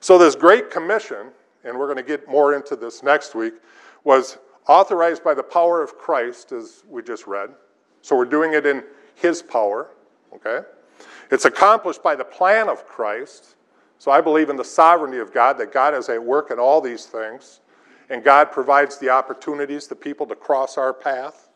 So, 0.00 0.16
this 0.16 0.34
Great 0.34 0.70
Commission, 0.70 1.28
and 1.64 1.78
we're 1.78 1.86
going 1.86 1.96
to 1.96 2.02
get 2.02 2.28
more 2.28 2.54
into 2.54 2.76
this 2.76 3.02
next 3.02 3.34
week, 3.34 3.54
was 4.04 4.38
authorized 4.68 5.22
by 5.22 5.34
the 5.34 5.42
power 5.42 5.82
of 5.82 5.98
Christ, 5.98 6.52
as 6.52 6.82
we 6.88 7.02
just 7.02 7.26
read. 7.26 7.50
So, 8.00 8.16
we're 8.16 8.24
doing 8.24 8.54
it 8.54 8.64
in 8.64 8.84
His 9.14 9.42
power, 9.42 9.90
okay? 10.34 10.60
It's 11.30 11.44
accomplished 11.44 12.02
by 12.02 12.14
the 12.14 12.24
plan 12.24 12.68
of 12.68 12.86
Christ. 12.86 13.56
So 14.04 14.10
I 14.10 14.20
believe 14.20 14.50
in 14.50 14.56
the 14.56 14.64
sovereignty 14.66 15.16
of 15.16 15.32
God, 15.32 15.56
that 15.56 15.72
God 15.72 15.94
is 15.94 16.10
at 16.10 16.22
work 16.22 16.50
in 16.50 16.58
all 16.58 16.82
these 16.82 17.06
things, 17.06 17.60
and 18.10 18.22
God 18.22 18.52
provides 18.52 18.98
the 18.98 19.08
opportunities, 19.08 19.86
the 19.86 19.96
people 19.96 20.26
to 20.26 20.34
cross 20.34 20.76
our 20.76 20.92
path. 20.92 21.48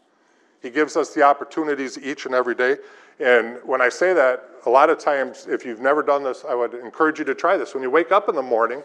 He 0.62 0.70
gives 0.70 0.96
us 0.96 1.12
the 1.12 1.20
opportunities 1.20 1.98
each 1.98 2.24
and 2.24 2.34
every 2.34 2.54
day. 2.54 2.78
And 3.20 3.58
when 3.66 3.82
I 3.82 3.90
say 3.90 4.14
that, 4.14 4.48
a 4.64 4.70
lot 4.70 4.88
of 4.88 4.98
times, 4.98 5.46
if 5.46 5.66
you've 5.66 5.82
never 5.82 6.02
done 6.02 6.22
this, 6.22 6.46
I 6.48 6.54
would 6.54 6.72
encourage 6.72 7.18
you 7.18 7.26
to 7.26 7.34
try 7.34 7.58
this. 7.58 7.74
When 7.74 7.82
you 7.82 7.90
wake 7.90 8.12
up 8.12 8.30
in 8.30 8.34
the 8.34 8.40
morning, 8.40 8.82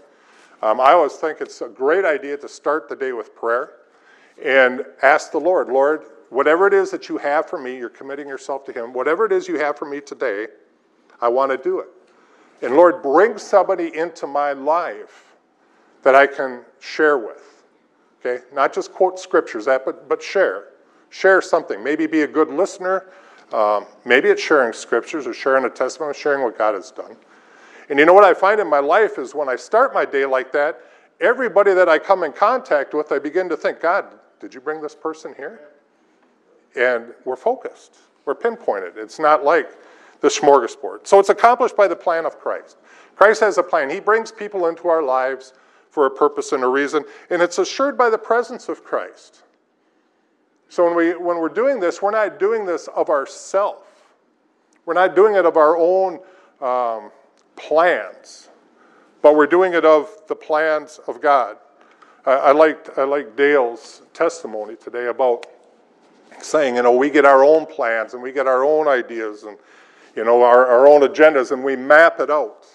um, 0.61 0.81
I 0.81 0.91
always 0.91 1.13
think 1.13 1.39
it's 1.39 1.61
a 1.61 1.69
great 1.69 2.03
idea 2.03 2.35
to 2.35 2.49
start 2.49 2.89
the 2.89 2.97
day 2.97 3.13
with 3.13 3.33
prayer 3.33 3.75
and 4.43 4.83
ask 5.03 5.31
the 5.31 5.39
Lord, 5.39 5.69
Lord, 5.69 6.01
whatever 6.31 6.67
it 6.67 6.73
is 6.73 6.91
that 6.91 7.07
you 7.07 7.17
have 7.17 7.49
for 7.49 7.57
me, 7.57 7.77
you're 7.77 7.87
committing 7.87 8.27
yourself 8.27 8.65
to 8.65 8.73
Him, 8.73 8.91
whatever 8.91 9.25
it 9.25 9.31
is 9.31 9.47
you 9.47 9.57
have 9.57 9.77
for 9.77 9.85
me 9.85 10.01
today, 10.01 10.47
I 11.21 11.29
want 11.29 11.53
to 11.53 11.57
do 11.57 11.79
it. 11.79 11.87
And 12.61 12.75
Lord, 12.75 13.01
bring 13.01 13.37
somebody 13.37 13.95
into 13.95 14.27
my 14.27 14.53
life 14.53 15.35
that 16.03 16.15
I 16.15 16.27
can 16.27 16.61
share 16.79 17.17
with. 17.17 17.63
Okay? 18.19 18.43
Not 18.53 18.73
just 18.73 18.93
quote 18.93 19.19
scriptures, 19.19 19.65
that, 19.65 19.85
but, 19.85 20.07
but 20.07 20.21
share. 20.21 20.65
Share 21.09 21.41
something. 21.41 21.83
Maybe 21.83 22.07
be 22.07 22.21
a 22.21 22.27
good 22.27 22.49
listener. 22.49 23.07
Um, 23.51 23.85
maybe 24.05 24.29
it's 24.29 24.41
sharing 24.41 24.73
scriptures 24.73 25.27
or 25.27 25.33
sharing 25.33 25.65
a 25.65 25.69
testimony, 25.69 26.13
sharing 26.13 26.43
what 26.43 26.57
God 26.57 26.75
has 26.75 26.91
done. 26.91 27.15
And 27.89 27.99
you 27.99 28.05
know 28.05 28.13
what 28.13 28.23
I 28.23 28.33
find 28.33 28.59
in 28.59 28.69
my 28.69 28.79
life 28.79 29.19
is 29.19 29.35
when 29.35 29.49
I 29.49 29.55
start 29.55 29.93
my 29.93 30.05
day 30.05 30.25
like 30.25 30.51
that, 30.53 30.79
everybody 31.19 31.73
that 31.73 31.89
I 31.89 31.99
come 31.99 32.23
in 32.23 32.31
contact 32.31 32.93
with, 32.93 33.11
I 33.11 33.19
begin 33.19 33.49
to 33.49 33.57
think, 33.57 33.81
God, 33.81 34.05
did 34.39 34.53
you 34.53 34.61
bring 34.61 34.81
this 34.81 34.95
person 34.95 35.33
here? 35.37 35.69
And 36.75 37.13
we're 37.25 37.35
focused, 37.35 37.97
we're 38.25 38.35
pinpointed. 38.35 38.93
It's 38.97 39.19
not 39.19 39.43
like 39.43 39.77
the 40.23 40.29
smorgasbord. 40.29 41.05
So 41.05 41.19
it's 41.19 41.27
accomplished 41.27 41.75
by 41.75 41.89
the 41.89 41.97
plan 41.97 42.25
of 42.25 42.39
Christ. 42.39 42.77
Christ 43.17 43.41
has 43.41 43.57
a 43.57 43.63
plan. 43.63 43.89
He 43.89 43.99
brings 43.99 44.31
people 44.31 44.67
into 44.67 44.87
our 44.87 45.03
lives 45.03 45.51
for 45.89 46.05
a 46.05 46.09
purpose 46.09 46.53
and 46.53 46.63
a 46.63 46.67
reason, 46.67 47.03
and 47.29 47.41
it's 47.41 47.57
assured 47.57 47.97
by 47.97 48.09
the 48.09 48.17
presence 48.17 48.69
of 48.69 48.85
Christ. 48.85 49.43
So 50.69 50.85
when, 50.85 50.95
we, 50.95 51.11
when 51.11 51.37
we're 51.39 51.49
doing 51.49 51.81
this, 51.81 52.01
we're 52.01 52.11
not 52.11 52.39
doing 52.39 52.65
this 52.65 52.87
of 52.95 53.09
ourself. 53.09 53.83
We're 54.85 54.93
not 54.93 55.13
doing 55.13 55.35
it 55.35 55.45
of 55.45 55.57
our 55.57 55.75
own 55.77 56.19
um, 56.61 57.11
plans, 57.57 58.47
but 59.21 59.35
we're 59.35 59.45
doing 59.45 59.73
it 59.73 59.83
of 59.83 60.09
the 60.29 60.35
plans 60.35 61.01
of 61.05 61.21
God. 61.21 61.57
I, 62.25 62.31
I 62.31 62.51
liked, 62.53 62.91
I 62.97 63.03
liked 63.03 63.35
Dale's 63.35 64.03
testimony 64.13 64.77
today 64.77 65.07
about 65.07 65.47
saying, 66.41 66.77
you 66.77 66.81
know, 66.81 66.95
we 66.95 67.09
get 67.09 67.25
our 67.25 67.43
own 67.43 67.65
plans 67.65 68.13
and 68.13 68.23
we 68.23 68.31
get 68.31 68.47
our 68.47 68.63
own 68.63 68.87
ideas 68.87 69.43
and 69.43 69.57
you 70.15 70.23
know, 70.23 70.43
our, 70.43 70.65
our 70.65 70.87
own 70.87 71.01
agendas 71.01 71.51
and 71.51 71.63
we 71.63 71.75
map 71.75 72.19
it 72.19 72.29
out. 72.29 72.65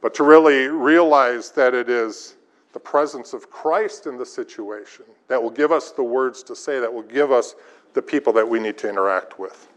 But 0.00 0.14
to 0.14 0.24
really 0.24 0.68
realize 0.68 1.50
that 1.52 1.74
it 1.74 1.88
is 1.88 2.36
the 2.72 2.80
presence 2.80 3.32
of 3.32 3.50
Christ 3.50 4.06
in 4.06 4.18
the 4.18 4.26
situation 4.26 5.06
that 5.28 5.42
will 5.42 5.50
give 5.50 5.72
us 5.72 5.92
the 5.92 6.02
words 6.02 6.42
to 6.44 6.56
say, 6.56 6.80
that 6.80 6.92
will 6.92 7.02
give 7.02 7.32
us 7.32 7.54
the 7.94 8.02
people 8.02 8.32
that 8.34 8.48
we 8.48 8.58
need 8.58 8.76
to 8.78 8.88
interact 8.88 9.38
with. 9.38 9.68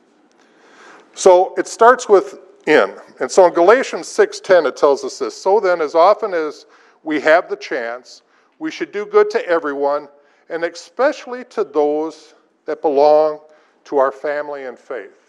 So 1.14 1.54
it 1.58 1.68
starts 1.68 2.10
with 2.10 2.40
in. 2.66 2.94
And 3.20 3.32
so 3.32 3.46
in 3.46 3.54
Galatians 3.54 4.08
6:10 4.08 4.68
it 4.68 4.76
tells 4.76 5.04
us 5.04 5.20
this, 5.20 5.36
so 5.36 5.60
then 5.60 5.82
as 5.82 5.96
often 5.96 6.34
as 6.34 6.66
we 7.04 7.20
have 7.22 7.50
the 7.50 7.56
chance, 7.56 8.24
we 8.60 8.70
should 8.70 8.92
do 8.92 9.06
good 9.06 9.30
to 9.32 9.48
everyone 9.48 10.10
and 10.50 10.64
especially 10.64 11.44
to 11.46 11.64
those 11.64 12.36
that 12.66 12.82
belong 12.82 13.40
to 13.86 13.98
our 13.98 14.12
family 14.12 14.66
and 14.66 14.78
faith. 14.78 15.27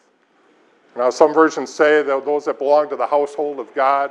Now, 0.98 1.10
some 1.10 1.32
versions 1.32 1.72
say 1.72 2.02
that 2.02 2.24
those 2.24 2.46
that 2.46 2.58
belong 2.58 2.88
to 2.88 2.96
the 2.96 3.06
household 3.06 3.60
of 3.60 3.72
God, 3.72 4.10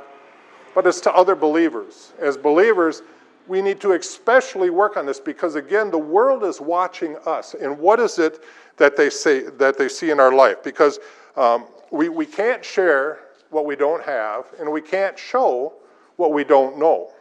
but 0.74 0.86
it's 0.86 1.02
to 1.02 1.12
other 1.12 1.34
believers. 1.34 2.14
As 2.18 2.38
believers, 2.38 3.02
we 3.46 3.60
need 3.60 3.78
to 3.80 3.92
especially 3.92 4.70
work 4.70 4.96
on 4.96 5.04
this 5.04 5.20
because 5.20 5.54
again, 5.54 5.90
the 5.90 5.98
world 5.98 6.44
is 6.44 6.62
watching 6.62 7.16
us. 7.26 7.52
And 7.52 7.78
what 7.78 8.00
is 8.00 8.18
it 8.18 8.42
that 8.78 8.96
they 8.96 9.10
say 9.10 9.42
that 9.42 9.76
they 9.76 9.86
see 9.86 10.08
in 10.08 10.18
our 10.18 10.32
life? 10.32 10.62
Because 10.64 10.98
um, 11.36 11.66
we, 11.90 12.08
we 12.08 12.24
can't 12.24 12.64
share 12.64 13.20
what 13.50 13.66
we 13.66 13.76
don't 13.76 14.02
have, 14.02 14.46
and 14.58 14.72
we 14.72 14.80
can't 14.80 15.18
show 15.18 15.74
what 16.16 16.32
we 16.32 16.42
don't 16.42 16.78
know. 16.78 17.12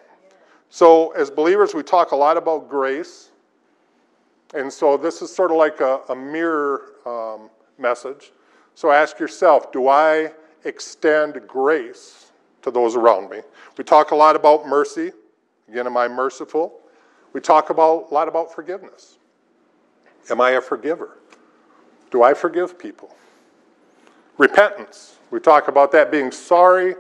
So, 0.69 1.11
as 1.11 1.29
believers, 1.29 1.75
we 1.75 1.83
talk 1.83 2.11
a 2.11 2.15
lot 2.15 2.37
about 2.37 2.69
grace. 2.69 3.31
And 4.53 4.71
so, 4.71 4.95
this 4.95 5.21
is 5.21 5.33
sort 5.33 5.51
of 5.51 5.57
like 5.57 5.81
a, 5.81 5.99
a 6.09 6.15
mirror 6.15 6.93
um, 7.05 7.49
message. 7.77 8.31
So 8.77 8.91
ask 8.91 9.17
yourself 9.17 9.71
do 9.71 9.87
I 9.87 10.31
extend 10.63 11.41
grace 11.47 12.31
to 12.61 12.69
those 12.69 12.95
around 12.95 13.27
me? 13.31 13.39
We 13.75 13.83
talk 13.83 14.11
a 14.11 14.15
lot 14.15 14.35
about 14.35 14.67
mercy. 14.67 15.13
Again, 15.67 15.87
am 15.87 15.97
I 15.97 16.07
merciful? 16.07 16.79
We 17.33 17.41
talk 17.41 17.71
about, 17.71 18.11
a 18.11 18.13
lot 18.13 18.27
about 18.27 18.53
forgiveness. 18.53 19.17
Am 20.29 20.39
I 20.39 20.51
a 20.51 20.61
forgiver? 20.61 21.17
Do 22.11 22.21
I 22.21 22.35
forgive 22.35 22.77
people? 22.77 23.15
Repentance. 24.37 25.15
We 25.31 25.39
talk 25.39 25.69
about 25.69 25.91
that 25.93 26.11
being 26.11 26.31
sorry, 26.31 26.93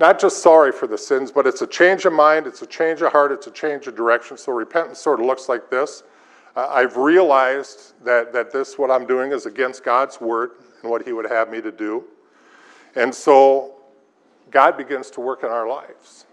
not 0.00 0.18
just 0.18 0.42
sorry 0.42 0.72
for 0.72 0.86
the 0.86 0.96
sins, 0.96 1.30
but 1.30 1.46
it's 1.46 1.60
a 1.60 1.66
change 1.66 2.06
of 2.06 2.14
mind, 2.14 2.46
it's 2.46 2.62
a 2.62 2.66
change 2.66 3.02
of 3.02 3.12
heart, 3.12 3.32
it's 3.32 3.46
a 3.46 3.50
change 3.50 3.86
of 3.86 3.96
direction. 3.96 4.38
So 4.38 4.50
repentance 4.50 4.98
sort 4.98 5.20
of 5.20 5.26
looks 5.26 5.46
like 5.46 5.68
this. 5.68 6.04
I've 6.56 6.96
realized 6.96 7.92
that, 8.04 8.32
that 8.32 8.50
this, 8.50 8.78
what 8.78 8.90
I'm 8.90 9.06
doing, 9.06 9.30
is 9.30 9.44
against 9.44 9.84
God's 9.84 10.20
word 10.20 10.52
and 10.80 10.90
what 10.90 11.04
He 11.04 11.12
would 11.12 11.28
have 11.28 11.50
me 11.50 11.60
to 11.60 11.70
do. 11.70 12.04
And 12.94 13.14
so 13.14 13.74
God 14.50 14.78
begins 14.78 15.10
to 15.12 15.20
work 15.20 15.42
in 15.42 15.50
our 15.50 15.68
lives. 15.68 16.24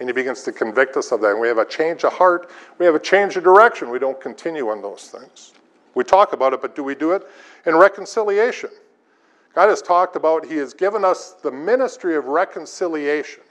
And 0.00 0.08
He 0.08 0.14
begins 0.14 0.42
to 0.44 0.52
convict 0.52 0.96
us 0.96 1.12
of 1.12 1.20
that. 1.20 1.32
And 1.32 1.40
we 1.40 1.48
have 1.48 1.58
a 1.58 1.66
change 1.66 2.02
of 2.04 2.14
heart, 2.14 2.50
we 2.78 2.86
have 2.86 2.94
a 2.94 3.00
change 3.00 3.36
of 3.36 3.44
direction. 3.44 3.90
We 3.90 3.98
don't 3.98 4.20
continue 4.20 4.70
on 4.70 4.80
those 4.80 5.08
things. 5.08 5.52
We 5.94 6.02
talk 6.02 6.32
about 6.32 6.54
it, 6.54 6.62
but 6.62 6.74
do 6.74 6.82
we 6.82 6.94
do 6.94 7.12
it 7.12 7.28
in 7.66 7.76
reconciliation? 7.76 8.70
God 9.54 9.68
has 9.68 9.82
talked 9.82 10.16
about, 10.16 10.46
He 10.46 10.56
has 10.56 10.72
given 10.72 11.04
us 11.04 11.32
the 11.42 11.52
ministry 11.52 12.16
of 12.16 12.24
reconciliation. 12.24 13.42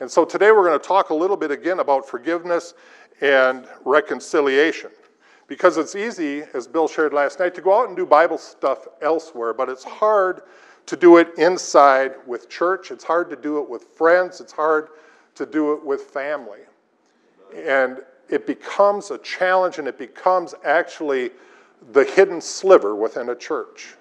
And 0.00 0.10
so 0.10 0.24
today 0.24 0.50
we're 0.52 0.66
going 0.66 0.80
to 0.80 0.84
talk 0.84 1.10
a 1.10 1.14
little 1.14 1.36
bit 1.36 1.50
again 1.50 1.80
about 1.80 2.08
forgiveness 2.08 2.72
and 3.20 3.66
reconciliation. 3.84 4.90
Because 5.46 5.76
it's 5.76 5.94
easy, 5.94 6.44
as 6.54 6.66
Bill 6.66 6.88
shared 6.88 7.12
last 7.12 7.38
night, 7.38 7.54
to 7.54 7.60
go 7.60 7.78
out 7.78 7.88
and 7.88 7.96
do 7.96 8.06
Bible 8.06 8.38
stuff 8.38 8.86
elsewhere, 9.00 9.52
but 9.52 9.68
it's 9.68 9.84
hard 9.84 10.42
to 10.86 10.96
do 10.96 11.18
it 11.18 11.28
inside 11.38 12.14
with 12.26 12.48
church. 12.48 12.90
It's 12.90 13.04
hard 13.04 13.30
to 13.30 13.36
do 13.36 13.58
it 13.58 13.68
with 13.68 13.84
friends. 13.84 14.40
It's 14.40 14.52
hard 14.52 14.88
to 15.34 15.46
do 15.46 15.72
it 15.72 15.84
with 15.84 16.02
family. 16.02 16.60
And 17.54 17.98
it 18.28 18.46
becomes 18.46 19.10
a 19.10 19.18
challenge 19.18 19.78
and 19.78 19.86
it 19.86 19.98
becomes 19.98 20.54
actually 20.64 21.30
the 21.92 22.04
hidden 22.04 22.40
sliver 22.40 22.94
within 22.94 23.28
a 23.28 23.34
church. 23.34 23.94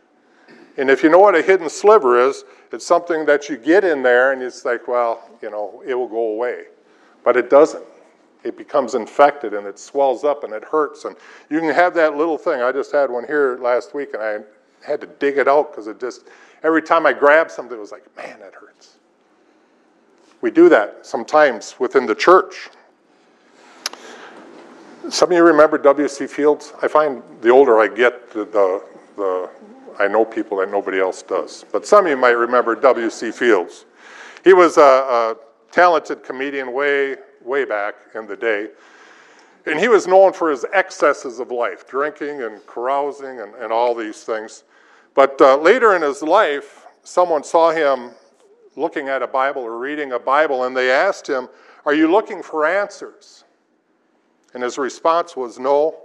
And 0.78 0.90
if 0.90 1.04
you 1.04 1.10
know 1.10 1.20
what 1.20 1.36
a 1.36 1.42
hidden 1.42 1.70
sliver 1.70 2.20
is, 2.20 2.46
it's 2.72 2.86
something 2.86 3.26
that 3.26 3.50
you 3.50 3.58
get 3.58 3.84
in 3.84 4.02
there 4.02 4.32
and 4.32 4.42
it's 4.42 4.64
like, 4.64 4.88
well, 4.88 5.30
you 5.42 5.50
know, 5.50 5.84
it 5.86 5.94
will 5.94 6.08
go 6.08 6.30
away. 6.30 6.66
But 7.24 7.36
it 7.36 7.50
doesn't 7.50 7.84
it 8.44 8.58
becomes 8.58 8.96
infected 8.96 9.54
and 9.54 9.68
it 9.68 9.78
swells 9.78 10.24
up 10.24 10.44
and 10.44 10.54
it 10.54 10.64
hurts. 10.64 11.06
And 11.06 11.16
you 11.50 11.60
can 11.60 11.74
have 11.74 11.94
that 11.96 12.18
little 12.18 12.38
thing. 12.38 12.62
I 12.62 12.72
just 12.72 12.92
had 12.92 13.10
one 13.10 13.26
here 13.26 13.58
last 13.62 13.94
week 13.94 14.14
and 14.14 14.24
I 14.24 14.40
had 14.86 15.00
to 15.02 15.08
dig 15.08 15.38
it 15.38 15.48
out 15.48 15.72
because 15.72 15.88
it 15.88 16.00
just, 16.00 16.28
every 16.64 16.82
time 16.82 17.06
I 17.06 17.14
grabbed 17.14 17.52
something, 17.52 17.78
it 17.78 17.80
was 17.80 17.92
like, 17.92 18.06
man, 18.18 18.40
that 18.40 18.54
hurts. 18.54 18.98
We 20.42 20.50
do 20.50 20.70
that 20.70 21.06
sometimes 21.06 21.76
within 21.80 22.08
the 22.08 22.16
church. 22.16 22.70
Some 25.10 25.32
of 25.32 25.38
you 25.38 25.44
remember 25.44 25.78
W.C. 25.78 26.28
Fields? 26.28 26.74
I 26.82 26.88
find 26.88 27.22
the 27.42 27.50
older 27.50 27.80
I 27.80 27.88
get, 27.88 28.32
the, 28.32 28.46
the, 28.46 28.84
the 29.18 29.50
I 30.00 30.08
know 30.08 30.26
people 30.26 30.58
that 30.60 30.72
nobody 30.72 31.00
else 31.00 31.22
does. 31.22 31.66
But 31.72 31.86
some 31.86 32.06
of 32.06 32.10
you 32.10 32.18
might 32.18 32.32
remember 32.32 32.76
W.C. 32.76 33.32
Fields. 33.32 33.86
He 34.44 34.54
was 34.54 34.78
a, 34.78 34.82
a 34.82 35.36
talented 35.72 36.24
comedian 36.24 36.74
way 36.74 37.18
way 37.44 37.66
back 37.66 37.96
in 38.16 38.28
the 38.28 38.36
day. 38.36 38.70
And 39.66 39.80
he 39.80 39.88
was 39.88 40.08
known 40.08 40.34
for 40.34 40.50
his 40.50 40.66
excesses 40.74 41.40
of 41.40 41.52
life, 41.52 41.88
drinking 41.88 42.42
and 42.42 42.66
carousing 42.66 43.40
and, 43.42 43.54
and 43.56 43.72
all 43.72 43.94
these 43.94 44.24
things. 44.24 44.64
But 45.14 45.40
uh, 45.40 45.58
later 45.58 45.96
in 45.96 46.02
his 46.02 46.24
life, 46.24 46.88
someone 47.04 47.44
saw 47.44 47.72
him 47.72 48.12
looking 48.76 49.08
at 49.08 49.22
a 49.22 49.28
Bible 49.28 49.62
or 49.62 49.78
reading 49.78 50.14
a 50.14 50.20
Bible, 50.20 50.64
and 50.64 50.76
they 50.76 50.90
asked 50.90 51.28
him, 51.28 51.48
Are 51.86 51.94
you 51.94 52.10
looking 52.10 52.42
for 52.42 52.66
answers? 52.66 53.44
And 54.54 54.64
his 54.64 54.78
response 54.78 55.36
was, 55.36 55.60
No, 55.60 55.96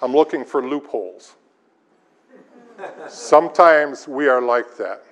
I'm 0.00 0.12
looking 0.12 0.44
for 0.44 0.66
loopholes. 0.66 1.36
Sometimes 3.08 4.08
we 4.08 4.28
are 4.28 4.40
like 4.40 4.76
that. 4.78 5.04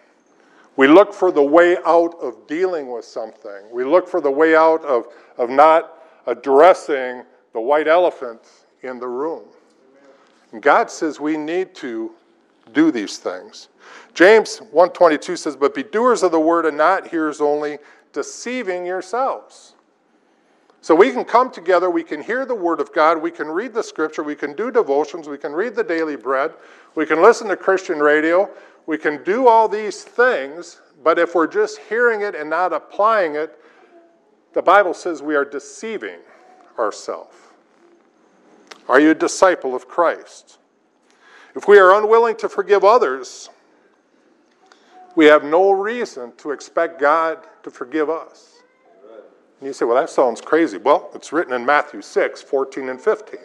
We 0.78 0.86
look 0.86 1.12
for 1.12 1.32
the 1.32 1.42
way 1.42 1.76
out 1.84 2.14
of 2.20 2.46
dealing 2.46 2.92
with 2.92 3.04
something. 3.04 3.68
We 3.72 3.82
look 3.82 4.06
for 4.06 4.20
the 4.20 4.30
way 4.30 4.54
out 4.54 4.84
of, 4.84 5.08
of 5.36 5.50
not 5.50 6.04
addressing 6.24 7.24
the 7.52 7.60
white 7.60 7.88
elephant 7.88 8.42
in 8.82 9.00
the 9.00 9.08
room. 9.08 9.42
And 10.52 10.62
God 10.62 10.88
says 10.88 11.18
we 11.18 11.36
need 11.36 11.74
to 11.74 12.12
do 12.72 12.92
these 12.92 13.18
things. 13.18 13.70
James 14.14 14.60
1:22 14.72 15.36
says, 15.36 15.56
"But 15.56 15.74
be 15.74 15.82
doers 15.82 16.22
of 16.22 16.30
the 16.30 16.38
word 16.38 16.64
and 16.64 16.76
not 16.76 17.08
hearers 17.08 17.40
only, 17.40 17.80
deceiving 18.12 18.86
yourselves." 18.86 19.74
So 20.88 20.94
we 20.94 21.12
can 21.12 21.26
come 21.26 21.50
together, 21.50 21.90
we 21.90 22.02
can 22.02 22.22
hear 22.22 22.46
the 22.46 22.54
word 22.54 22.80
of 22.80 22.94
God, 22.94 23.20
we 23.20 23.30
can 23.30 23.46
read 23.48 23.74
the 23.74 23.82
scripture, 23.82 24.22
we 24.22 24.34
can 24.34 24.54
do 24.54 24.70
devotions, 24.70 25.28
we 25.28 25.36
can 25.36 25.52
read 25.52 25.74
the 25.74 25.84
daily 25.84 26.16
bread, 26.16 26.54
we 26.94 27.04
can 27.04 27.20
listen 27.20 27.46
to 27.48 27.56
Christian 27.56 27.98
radio, 27.98 28.48
we 28.86 28.96
can 28.96 29.22
do 29.22 29.48
all 29.48 29.68
these 29.68 30.02
things, 30.02 30.80
but 31.04 31.18
if 31.18 31.34
we're 31.34 31.46
just 31.46 31.76
hearing 31.90 32.22
it 32.22 32.34
and 32.34 32.48
not 32.48 32.72
applying 32.72 33.34
it, 33.34 33.62
the 34.54 34.62
Bible 34.62 34.94
says 34.94 35.20
we 35.20 35.36
are 35.36 35.44
deceiving 35.44 36.20
ourselves. 36.78 37.36
Are 38.88 38.98
you 38.98 39.10
a 39.10 39.14
disciple 39.14 39.74
of 39.74 39.88
Christ? 39.88 40.56
If 41.54 41.68
we 41.68 41.78
are 41.78 42.00
unwilling 42.00 42.36
to 42.36 42.48
forgive 42.48 42.82
others, 42.82 43.50
we 45.16 45.26
have 45.26 45.44
no 45.44 45.70
reason 45.70 46.32
to 46.38 46.52
expect 46.52 46.98
God 46.98 47.40
to 47.62 47.70
forgive 47.70 48.08
us. 48.08 48.57
And 49.60 49.66
you 49.66 49.72
say, 49.72 49.84
well, 49.84 49.96
that 49.96 50.10
sounds 50.10 50.40
crazy. 50.40 50.78
Well, 50.78 51.10
it's 51.14 51.32
written 51.32 51.52
in 51.52 51.66
Matthew 51.66 52.02
6 52.02 52.42
14 52.42 52.88
and 52.88 53.00
15. 53.00 53.40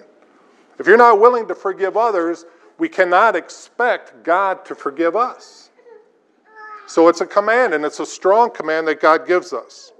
If 0.79 0.87
you're 0.87 0.97
not 0.97 1.19
willing 1.19 1.47
to 1.47 1.55
forgive 1.55 1.97
others, 1.97 2.45
we 2.77 2.89
cannot 2.89 3.35
expect 3.35 4.23
God 4.23 4.65
to 4.65 4.75
forgive 4.75 5.15
us. 5.15 5.69
So 6.87 7.07
it's 7.07 7.21
a 7.21 7.25
command, 7.25 7.73
and 7.73 7.85
it's 7.85 7.99
a 7.99 8.05
strong 8.05 8.51
command 8.51 8.87
that 8.87 8.99
God 8.99 9.25
gives 9.27 9.53
us. 9.53 9.93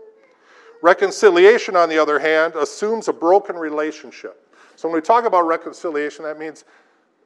Reconciliation, 0.81 1.75
on 1.75 1.89
the 1.89 1.97
other 1.97 2.19
hand, 2.19 2.55
assumes 2.55 3.07
a 3.07 3.13
broken 3.13 3.55
relationship. 3.55 4.53
So 4.75 4.89
when 4.89 4.95
we 4.95 5.01
talk 5.01 5.25
about 5.25 5.47
reconciliation, 5.47 6.25
that 6.25 6.37
means 6.37 6.65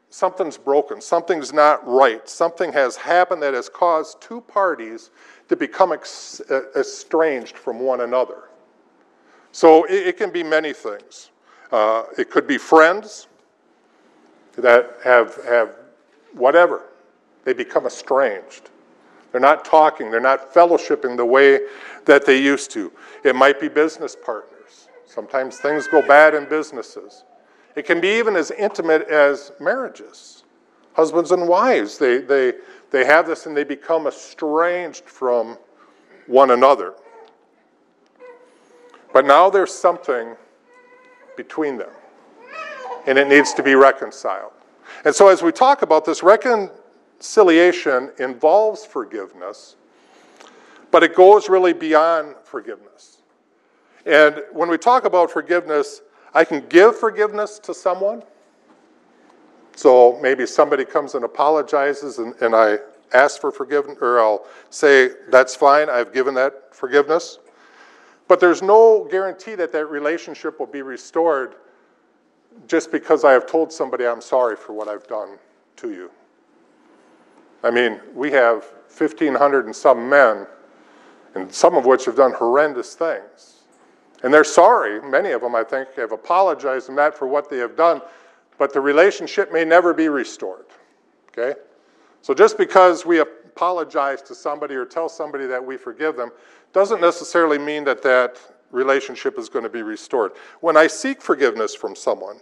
something's 0.10 0.58
broken, 0.58 1.02
something's 1.02 1.52
not 1.52 1.86
right, 1.88 2.28
something 2.30 2.72
has 2.74 2.96
happened 2.96 3.42
that 3.42 3.54
has 3.54 3.68
caused 3.68 4.22
two 4.22 4.42
parties 4.42 5.10
to 5.50 5.56
become 5.56 5.92
estranged 5.92 7.58
from 7.58 7.80
one 7.80 8.02
another. 8.02 8.44
So 9.52 9.86
it, 9.86 10.08
it 10.08 10.18
can 10.18 10.32
be 10.32 10.44
many 10.44 10.74
things. 10.74 11.32
Uh, 11.72 12.04
it 12.18 12.30
could 12.30 12.48
be 12.48 12.58
friends 12.58 13.28
that 14.58 14.98
have, 15.04 15.36
have 15.46 15.76
whatever, 16.34 16.84
they 17.44 17.54
become 17.54 17.86
estranged. 17.86 18.70
They're 19.32 19.42
not 19.42 19.66
talking, 19.66 20.10
they're 20.10 20.20
not 20.20 20.54
fellowshipping 20.54 21.18
the 21.18 21.26
way 21.26 21.60
that 22.06 22.26
they 22.26 22.42
used 22.42 22.72
to. 22.72 22.92
It 23.24 23.36
might 23.36 23.60
be 23.60 23.68
business 23.68 24.16
partners. 24.16 24.88
Sometimes 25.06 25.58
things 25.58 25.88
go 25.88 26.02
bad 26.06 26.34
in 26.34 26.48
businesses. 26.48 27.24
It 27.76 27.86
can 27.86 28.02
be 28.02 28.10
even 28.18 28.36
as 28.36 28.52
intimate 28.52 29.08
as 29.10 29.52
marriages. 29.60 30.44
Husbands 30.94 31.32
and 31.32 31.48
wives, 31.48 31.98
they, 31.98 32.18
they, 32.18 32.54
they 32.90 33.06
have 33.06 33.28
this 33.28 33.46
and 33.46 33.56
they 33.56 33.64
become 33.64 34.08
estranged 34.08 35.06
from 35.06 35.58
one 36.26 36.52
another. 36.52 36.96
But 39.18 39.26
now 39.26 39.50
there's 39.50 39.74
something 39.74 40.36
between 41.36 41.80
them, 41.80 41.90
and 43.08 43.18
it 43.18 43.28
needs 43.28 43.52
to 43.54 43.64
be 43.64 43.74
reconciled. 43.74 44.52
And 45.06 45.16
so, 45.16 45.28
as 45.28 45.42
we 45.42 45.52
talk 45.52 45.82
about 45.82 46.06
this, 46.06 46.22
reconciliation 46.22 48.12
involves 48.20 48.86
forgiveness, 48.86 49.76
but 50.92 51.02
it 51.02 51.16
goes 51.16 51.50
really 51.50 51.74
beyond 51.74 52.36
forgiveness. 52.44 53.24
And 54.06 54.44
when 54.52 54.70
we 54.70 54.78
talk 54.78 55.04
about 55.04 55.32
forgiveness, 55.32 56.04
I 56.36 56.46
can 56.46 56.68
give 56.68 56.96
forgiveness 56.96 57.58
to 57.58 57.74
someone. 57.74 58.22
So 59.76 60.20
maybe 60.22 60.46
somebody 60.46 60.86
comes 60.86 61.16
and 61.16 61.26
apologizes, 61.26 62.20
and, 62.20 62.36
and 62.40 62.56
I 62.56 62.78
ask 63.16 63.42
for 63.42 63.52
forgiveness, 63.52 63.98
or 64.00 64.20
I'll 64.20 64.46
say, 64.70 65.10
That's 65.32 65.56
fine, 65.56 65.90
I've 65.90 66.14
given 66.14 66.36
that 66.36 66.76
forgiveness. 66.76 67.40
But 68.28 68.40
there's 68.40 68.62
no 68.62 69.08
guarantee 69.10 69.56
that 69.56 69.72
that 69.72 69.86
relationship 69.86 70.60
will 70.60 70.68
be 70.68 70.82
restored 70.82 71.56
just 72.68 72.92
because 72.92 73.24
I 73.24 73.32
have 73.32 73.46
told 73.46 73.72
somebody 73.72 74.06
I'm 74.06 74.22
sorry 74.22 74.56
for 74.56 74.74
what 74.74 74.88
I've 74.88 75.08
done 75.08 75.38
to 75.78 75.92
you. 75.92 76.12
I 77.64 77.72
mean, 77.72 78.00
we 78.14 78.32
have 78.32 78.66
1,500 78.96 79.66
and 79.66 79.76
some 79.76 80.10
men, 80.10 80.48
and 81.36 81.54
some 81.54 81.76
of 81.76 81.86
which 81.86 82.06
have 82.06 82.16
done 82.16 82.34
horrendous 82.34 82.96
things. 82.96 83.64
And 84.24 84.34
they're 84.34 84.44
sorry. 84.44 85.02
Many 85.02 85.32
of 85.32 85.42
them, 85.42 85.56
I 85.56 85.64
think, 85.64 85.94
have 85.96 86.12
apologized 86.12 86.90
and 86.90 86.98
that 86.98 87.16
for 87.16 87.28
what 87.28 87.50
they 87.50 87.58
have 87.58 87.76
done, 87.76 88.02
but 88.58 88.74
the 88.74 88.82
relationship 88.82 89.54
may 89.54 89.64
never 89.64 89.94
be 89.94 90.10
restored. 90.10 90.66
Okay? 91.30 91.60
So 92.22 92.34
just 92.34 92.58
because 92.58 93.06
we 93.06 93.20
apologize 93.20 94.22
to 94.24 94.36
somebody 94.36 94.76
or 94.76 94.86
tell 94.86 95.08
somebody 95.08 95.46
that 95.46 95.64
we 95.64 95.78
forgive 95.78 96.16
them 96.16 96.32
doesn't 96.74 97.02
necessarily 97.02 97.58
mean 97.58 97.84
that 97.86 98.02
that 98.04 98.38
relationship 98.72 99.38
is 99.40 99.50
going 99.50 99.64
to 99.64 99.70
be 99.70 99.82
restored. 99.82 100.34
When 100.60 100.78
I 100.78 100.88
seek 100.88 101.22
forgiveness 101.22 101.74
from 101.74 101.96
someone, 101.96 102.38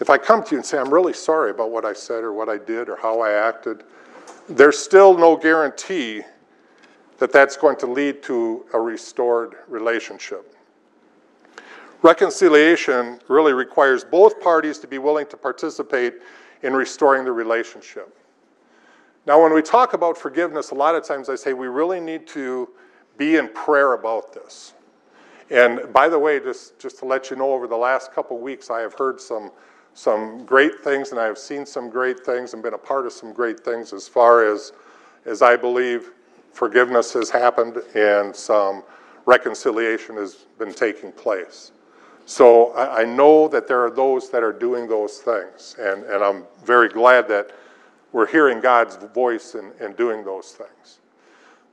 if 0.00 0.10
I 0.10 0.18
come 0.18 0.42
to 0.44 0.50
you 0.52 0.58
and 0.58 0.66
say, 0.66 0.78
I'm 0.78 0.92
really 0.92 1.12
sorry 1.12 1.50
about 1.50 1.70
what 1.70 1.84
I 1.84 1.92
said 1.92 2.22
or 2.22 2.32
what 2.32 2.48
I 2.48 2.58
did 2.58 2.88
or 2.88 2.96
how 2.96 3.20
I 3.20 3.32
acted, 3.32 3.84
there's 4.48 4.78
still 4.78 5.16
no 5.16 5.36
guarantee 5.36 6.22
that 7.18 7.32
that's 7.32 7.56
going 7.56 7.76
to 7.76 7.86
lead 7.86 8.22
to 8.24 8.64
a 8.74 8.80
restored 8.80 9.56
relationship. 9.68 10.54
Reconciliation 12.02 13.20
really 13.28 13.54
requires 13.54 14.04
both 14.04 14.40
parties 14.40 14.78
to 14.78 14.86
be 14.86 14.98
willing 14.98 15.26
to 15.28 15.36
participate 15.36 16.14
in 16.62 16.74
restoring 16.74 17.24
the 17.24 17.32
relationship. 17.32 18.16
Now, 19.26 19.42
when 19.42 19.52
we 19.52 19.60
talk 19.60 19.92
about 19.92 20.16
forgiveness, 20.16 20.70
a 20.70 20.76
lot 20.76 20.94
of 20.94 21.04
times 21.04 21.28
I 21.28 21.34
say 21.34 21.52
we 21.52 21.66
really 21.66 21.98
need 21.98 22.28
to 22.28 22.68
be 23.18 23.36
in 23.36 23.48
prayer 23.48 23.94
about 23.94 24.32
this. 24.32 24.74
And 25.50 25.92
by 25.92 26.08
the 26.08 26.18
way, 26.18 26.38
just, 26.38 26.78
just 26.78 27.00
to 27.00 27.06
let 27.06 27.28
you 27.30 27.36
know, 27.36 27.52
over 27.52 27.66
the 27.66 27.76
last 27.76 28.12
couple 28.12 28.38
weeks, 28.38 28.70
I 28.70 28.80
have 28.80 28.94
heard 28.94 29.20
some, 29.20 29.50
some 29.94 30.44
great 30.44 30.80
things 30.80 31.10
and 31.10 31.18
I 31.18 31.24
have 31.24 31.38
seen 31.38 31.66
some 31.66 31.90
great 31.90 32.20
things 32.20 32.54
and 32.54 32.62
been 32.62 32.74
a 32.74 32.78
part 32.78 33.04
of 33.04 33.12
some 33.12 33.32
great 33.32 33.60
things 33.60 33.92
as 33.92 34.06
far 34.06 34.46
as, 34.46 34.72
as 35.24 35.42
I 35.42 35.56
believe 35.56 36.12
forgiveness 36.52 37.12
has 37.14 37.28
happened 37.28 37.78
and 37.96 38.34
some 38.34 38.84
reconciliation 39.24 40.16
has 40.16 40.46
been 40.58 40.72
taking 40.72 41.10
place. 41.10 41.72
So 42.26 42.72
I, 42.74 43.02
I 43.02 43.04
know 43.04 43.48
that 43.48 43.66
there 43.66 43.84
are 43.84 43.90
those 43.90 44.30
that 44.30 44.44
are 44.44 44.52
doing 44.52 44.88
those 44.88 45.18
things, 45.18 45.76
and, 45.78 46.04
and 46.04 46.24
I'm 46.24 46.44
very 46.64 46.88
glad 46.88 47.28
that 47.28 47.50
we're 48.12 48.26
hearing 48.26 48.60
God's 48.60 48.96
voice 48.96 49.54
and, 49.54 49.72
in 49.80 49.92
doing 49.92 50.24
those 50.24 50.52
things. 50.52 51.00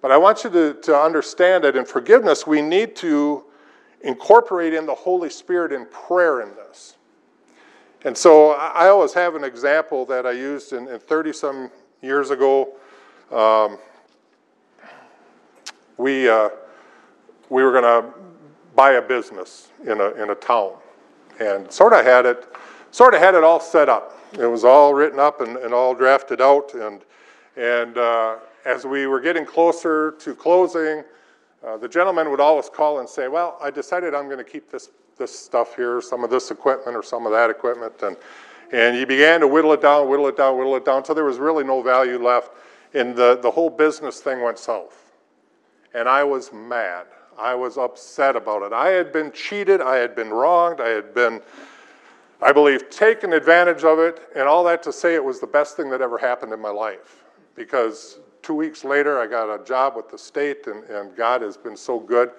But 0.01 0.11
I 0.11 0.17
want 0.17 0.43
you 0.43 0.49
to, 0.49 0.73
to 0.81 0.97
understand 0.97 1.63
that 1.63 1.75
in 1.75 1.85
forgiveness, 1.85 2.45
we 2.45 2.61
need 2.61 2.95
to 2.97 3.45
incorporate 4.01 4.73
in 4.73 4.85
the 4.85 4.95
Holy 4.95 5.29
Spirit 5.29 5.71
in 5.71 5.85
prayer 5.85 6.41
in 6.41 6.49
this. 6.55 6.97
And 8.03 8.17
so 8.17 8.51
I 8.51 8.89
always 8.89 9.13
have 9.13 9.35
an 9.35 9.45
example 9.45 10.05
that 10.07 10.25
I 10.25 10.31
used 10.31 10.73
in 10.73 10.87
30 10.99 11.31
some 11.31 11.71
years 12.01 12.31
ago. 12.31 12.73
Um, 13.31 13.77
we, 15.97 16.27
uh, 16.27 16.49
we 17.49 17.63
were 17.63 17.71
going 17.71 17.83
to 17.83 18.13
buy 18.75 18.93
a 18.93 19.01
business 19.01 19.71
in 19.85 20.01
a, 20.01 20.09
in 20.21 20.31
a 20.31 20.35
town 20.35 20.73
and 21.39 21.71
sort 21.71 21.93
of 21.93 22.05
had 22.05 22.25
it 22.25 22.45
sort 22.91 23.13
of 23.13 23.19
had 23.19 23.35
it 23.35 23.43
all 23.43 23.59
set 23.59 23.89
up 23.89 24.19
it 24.39 24.45
was 24.45 24.63
all 24.63 24.93
written 24.93 25.19
up 25.19 25.41
and, 25.41 25.57
and 25.57 25.73
all 25.73 25.93
drafted 25.93 26.41
out 26.41 26.73
and 26.73 27.01
and 27.55 27.97
uh, 27.97 28.37
as 28.65 28.85
we 28.85 29.05
were 29.05 29.19
getting 29.19 29.45
closer 29.45 30.11
to 30.19 30.33
closing 30.35 31.03
uh, 31.65 31.77
the 31.77 31.87
gentleman 31.87 32.29
would 32.31 32.39
always 32.39 32.69
call 32.69 32.99
and 32.99 33.07
say 33.07 33.27
well 33.27 33.57
i 33.61 33.69
decided 33.69 34.13
i'm 34.13 34.25
going 34.25 34.37
to 34.37 34.43
keep 34.43 34.69
this 34.71 34.89
this 35.17 35.37
stuff 35.37 35.75
here 35.75 36.01
some 36.01 36.23
of 36.23 36.29
this 36.29 36.51
equipment 36.51 36.95
or 36.95 37.03
some 37.03 37.25
of 37.25 37.31
that 37.31 37.49
equipment 37.49 37.93
and 38.01 38.17
and 38.71 38.95
he 38.95 39.05
began 39.05 39.39
to 39.39 39.47
whittle 39.47 39.73
it 39.73 39.81
down 39.81 40.09
whittle 40.09 40.27
it 40.27 40.37
down 40.37 40.57
whittle 40.57 40.75
it 40.75 40.85
down 40.85 40.97
until 40.97 41.15
there 41.15 41.25
was 41.25 41.37
really 41.37 41.63
no 41.63 41.81
value 41.81 42.17
left 42.21 42.51
and 42.95 43.15
the, 43.15 43.39
the 43.41 43.49
whole 43.49 43.69
business 43.69 44.19
thing 44.19 44.41
went 44.41 44.57
south 44.57 45.03
and 45.93 46.09
I 46.09 46.23
was 46.23 46.51
mad. 46.51 47.05
I 47.39 47.55
was 47.55 47.77
upset 47.77 48.35
about 48.35 48.63
it. 48.63 48.73
I 48.73 48.89
had 48.89 49.11
been 49.11 49.31
cheated, 49.31 49.81
I 49.81 49.97
had 49.97 50.15
been 50.15 50.29
wronged, 50.29 50.81
I 50.81 50.89
had 50.89 51.13
been, 51.13 51.41
I 52.43 52.51
believe, 52.51 52.89
taken 52.89 53.33
advantage 53.33 53.83
of 53.83 53.99
it, 53.99 54.19
and 54.35 54.47
all 54.47 54.63
that 54.65 54.83
to 54.83 54.93
say 54.93 55.15
it 55.15 55.23
was 55.23 55.39
the 55.39 55.47
best 55.47 55.77
thing 55.77 55.89
that 55.89 56.01
ever 56.01 56.17
happened 56.17 56.53
in 56.53 56.59
my 56.59 56.69
life. 56.69 57.23
Because 57.55 58.19
two 58.41 58.55
weeks 58.55 58.83
later, 58.83 59.19
I 59.19 59.27
got 59.27 59.53
a 59.53 59.63
job 59.63 59.95
with 59.95 60.09
the 60.09 60.17
state, 60.17 60.67
and, 60.67 60.83
and 60.85 61.15
God 61.15 61.41
has 61.41 61.57
been 61.57 61.77
so 61.77 61.99
good. 61.99 62.31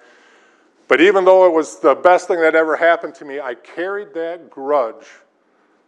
But 0.87 1.01
even 1.01 1.25
though 1.25 1.47
it 1.47 1.53
was 1.53 1.81
the 1.81 1.95
best 1.95 2.29
thing 2.29 2.41
that 2.41 2.55
ever 2.55 2.77
happened 2.77 3.15
to 3.17 3.25
me, 3.25 3.41
I 3.41 3.55
carried 3.55 4.13
that 4.15 4.51
grudge 4.51 5.07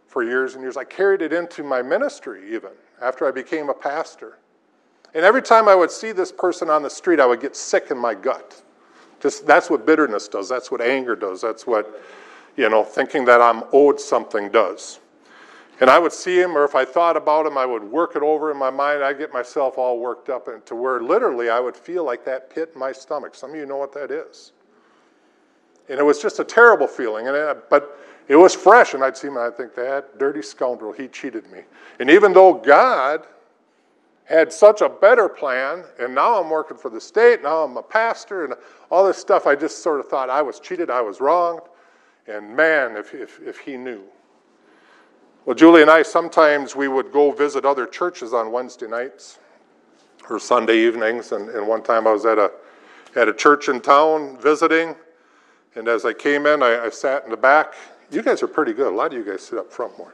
for 0.07 0.23
years 0.23 0.55
and 0.55 0.63
years. 0.63 0.77
I 0.77 0.83
carried 0.83 1.21
it 1.21 1.33
into 1.33 1.63
my 1.63 1.81
ministry, 1.81 2.55
even 2.55 2.71
after 3.01 3.27
I 3.27 3.31
became 3.31 3.69
a 3.69 3.73
pastor. 3.73 4.39
And 5.13 5.23
every 5.23 5.41
time 5.41 5.67
I 5.67 5.75
would 5.75 5.91
see 5.91 6.11
this 6.11 6.31
person 6.31 6.69
on 6.69 6.81
the 6.81 6.89
street, 6.89 7.19
I 7.19 7.25
would 7.25 7.39
get 7.39 7.55
sick 7.55 7.91
in 7.91 7.97
my 7.97 8.15
gut. 8.15 8.61
Just 9.19 9.45
that's 9.45 9.69
what 9.69 9.85
bitterness 9.85 10.27
does. 10.27 10.49
That's 10.49 10.71
what 10.71 10.81
anger 10.81 11.15
does. 11.15 11.41
That's 11.41 11.65
what, 11.67 12.01
you 12.57 12.69
know, 12.69 12.83
thinking 12.83 13.23
that 13.25 13.39
I'm 13.39 13.63
owed 13.71 13.99
something 13.99 14.49
does. 14.49 14.99
And 15.79 15.91
I 15.91 15.99
would 15.99 16.11
see 16.11 16.41
him, 16.41 16.57
or 16.57 16.63
if 16.63 16.73
I 16.73 16.83
thought 16.83 17.15
about 17.15 17.45
him, 17.45 17.55
I 17.55 17.65
would 17.65 17.83
work 17.83 18.15
it 18.15 18.23
over 18.23 18.51
in 18.51 18.57
my 18.57 18.71
mind. 18.71 19.03
I'd 19.03 19.19
get 19.19 19.31
myself 19.31 19.77
all 19.77 19.99
worked 19.99 20.27
up 20.27 20.47
and 20.47 20.65
to 20.65 20.75
where 20.75 21.01
literally 21.01 21.49
I 21.49 21.59
would 21.59 21.77
feel 21.77 22.03
like 22.03 22.25
that 22.25 22.49
pit 22.49 22.71
in 22.73 22.79
my 22.79 22.91
stomach. 22.91 23.35
Some 23.35 23.51
of 23.51 23.57
you 23.57 23.67
know 23.67 23.77
what 23.77 23.93
that 23.93 24.09
is. 24.09 24.53
And 25.87 25.99
it 25.99 26.03
was 26.03 26.19
just 26.19 26.39
a 26.39 26.43
terrible 26.43 26.87
feeling. 26.87 27.27
And 27.27 27.37
it, 27.37 27.69
but 27.69 27.99
it 28.27 28.35
was 28.35 28.55
fresh, 28.55 28.95
and 28.95 29.03
I'd 29.03 29.15
see 29.15 29.27
him 29.27 29.37
and 29.37 29.45
I'd 29.45 29.55
think, 29.55 29.75
that 29.75 30.17
dirty 30.17 30.41
scoundrel, 30.41 30.91
he 30.91 31.07
cheated 31.07 31.49
me. 31.51 31.59
And 31.99 32.09
even 32.09 32.33
though 32.33 32.55
God 32.55 33.27
had 34.25 34.51
such 34.51 34.81
a 34.81 34.89
better 34.89 35.29
plan, 35.29 35.85
and 35.99 36.13
now 36.13 36.41
I'm 36.41 36.49
working 36.49 36.75
for 36.75 36.89
the 36.89 36.99
state, 36.99 37.43
now 37.43 37.63
I'm 37.63 37.77
a 37.77 37.83
pastor, 37.83 38.43
and 38.43 38.55
all 38.89 39.05
this 39.05 39.17
stuff, 39.17 39.47
I 39.47 39.55
just 39.55 39.81
sort 39.81 39.99
of 40.01 40.07
thought 40.07 40.29
I 40.29 40.41
was 40.41 40.59
cheated, 40.59 40.89
I 40.89 41.01
was 41.01 41.21
wronged. 41.21 41.61
And 42.27 42.55
man, 42.55 42.97
if, 42.97 43.13
if, 43.13 43.39
if 43.41 43.59
he 43.59 43.77
knew. 43.77 44.03
Well, 45.45 45.55
Julie 45.55 45.81
and 45.81 45.89
I, 45.89 46.01
sometimes 46.01 46.75
we 46.75 46.89
would 46.89 47.11
go 47.11 47.31
visit 47.31 47.63
other 47.63 47.85
churches 47.85 48.33
on 48.33 48.51
Wednesday 48.51 48.87
nights 48.87 49.39
or 50.29 50.39
Sunday 50.39 50.77
evenings. 50.77 51.31
And, 51.31 51.49
and 51.49 51.67
one 51.67 51.83
time 51.83 52.05
I 52.05 52.11
was 52.11 52.25
at 52.25 52.37
a, 52.37 52.51
at 53.15 53.29
a 53.29 53.33
church 53.33 53.69
in 53.69 53.79
town 53.79 54.37
visiting, 54.41 54.93
and 55.75 55.87
as 55.87 56.05
I 56.05 56.13
came 56.13 56.45
in, 56.45 56.61
I, 56.61 56.85
I 56.85 56.89
sat 56.89 57.23
in 57.23 57.31
the 57.31 57.37
back. 57.37 57.75
You 58.11 58.21
guys 58.21 58.43
are 58.43 58.47
pretty 58.47 58.73
good. 58.73 58.91
A 58.91 58.95
lot 58.95 59.13
of 59.13 59.13
you 59.13 59.23
guys 59.23 59.43
sit 59.43 59.57
up 59.57 59.71
front 59.71 59.97
more. 59.97 60.13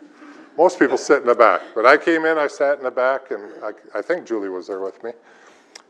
Most 0.58 0.78
people 0.78 0.97
sit 0.97 1.21
in 1.21 1.28
the 1.28 1.36
back. 1.36 1.62
But 1.73 1.86
I 1.86 1.97
came 1.97 2.26
in, 2.26 2.38
I 2.38 2.47
sat 2.47 2.78
in 2.78 2.84
the 2.84 2.91
back, 2.91 3.32
and 3.32 3.52
I, 3.63 3.71
I 3.97 4.02
think 4.02 4.28
Julie 4.28 4.49
was 4.49 4.67
there 4.67 4.82
with 4.82 5.04
me. 5.04 5.12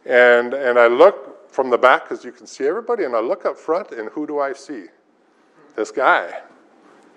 And, 0.06 0.54
and 0.54 0.80
I 0.80 0.88
look 0.88 1.52
from 1.52 1.70
the 1.70 1.78
back 1.78 2.04
because 2.04 2.24
you 2.24 2.32
can 2.32 2.48
see 2.48 2.66
everybody, 2.66 3.04
and 3.04 3.16
I 3.16 3.20
look 3.20 3.46
up 3.46 3.58
front, 3.58 3.92
and 3.92 4.10
who 4.10 4.26
do 4.26 4.40
I 4.40 4.54
see? 4.54 4.86
This 5.76 5.92
guy. 5.92 6.42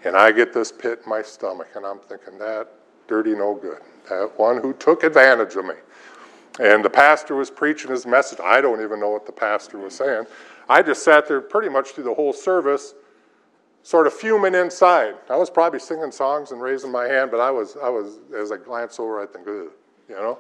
And 0.05 0.17
I 0.17 0.31
get 0.33 0.53
this 0.53 0.71
pit 0.71 1.01
in 1.05 1.11
my 1.11 1.23
stomach, 1.23 1.69
and 1.75 1.85
I'm 1.85 1.99
thinking, 1.99 2.39
that 2.39 2.69
dirty 3.09 3.35
no 3.35 3.55
good. 3.55 3.81
That 4.09 4.33
one 4.37 4.61
who 4.61 4.73
took 4.75 5.03
advantage 5.03 5.57
of 5.57 5.65
me. 5.65 5.75
And 6.61 6.85
the 6.85 6.91
pastor 6.91 7.35
was 7.35 7.51
preaching 7.51 7.91
his 7.91 8.07
message. 8.07 8.39
I 8.43 8.61
don't 8.61 8.83
even 8.83 9.01
know 9.01 9.11
what 9.11 9.27
the 9.27 9.33
pastor 9.33 9.79
was 9.79 9.95
saying. 9.95 10.27
I 10.69 10.83
just 10.83 11.05
sat 11.05 11.29
there 11.29 11.41
pretty 11.41 11.69
much 11.69 11.91
through 11.91 12.05
the 12.05 12.15
whole 12.15 12.33
service 12.33 12.95
sort 13.83 14.07
of 14.07 14.13
fuming 14.13 14.55
inside. 14.55 15.15
I 15.31 15.37
was 15.37 15.51
probably 15.51 15.79
singing 15.79 16.11
songs 16.11 16.51
and 16.51 16.61
raising 16.61 16.91
my 16.91 17.07
hand, 17.07 17.31
but 17.31 17.41
I 17.41 17.51
was, 17.51 17.77
I 17.83 17.89
was 17.89 18.19
as 18.37 18.51
I 18.51 18.57
glanced 18.57 18.99
over, 18.99 19.21
I 19.21 19.27
think, 19.27 19.47
you 19.47 19.71
know. 20.09 20.39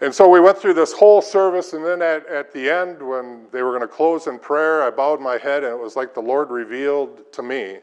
And 0.00 0.12
so 0.12 0.28
we 0.28 0.40
went 0.40 0.58
through 0.58 0.74
this 0.74 0.92
whole 0.92 1.22
service, 1.22 1.72
and 1.72 1.84
then 1.84 2.02
at, 2.02 2.26
at 2.26 2.52
the 2.52 2.68
end, 2.68 3.00
when 3.00 3.46
they 3.52 3.62
were 3.62 3.70
going 3.70 3.80
to 3.82 3.88
close 3.88 4.26
in 4.26 4.38
prayer, 4.38 4.82
I 4.82 4.90
bowed 4.90 5.20
my 5.20 5.38
head, 5.38 5.62
and 5.62 5.72
it 5.72 5.80
was 5.80 5.96
like 5.96 6.14
the 6.14 6.20
Lord 6.20 6.50
revealed 6.50 7.32
to 7.32 7.42
me 7.42 7.78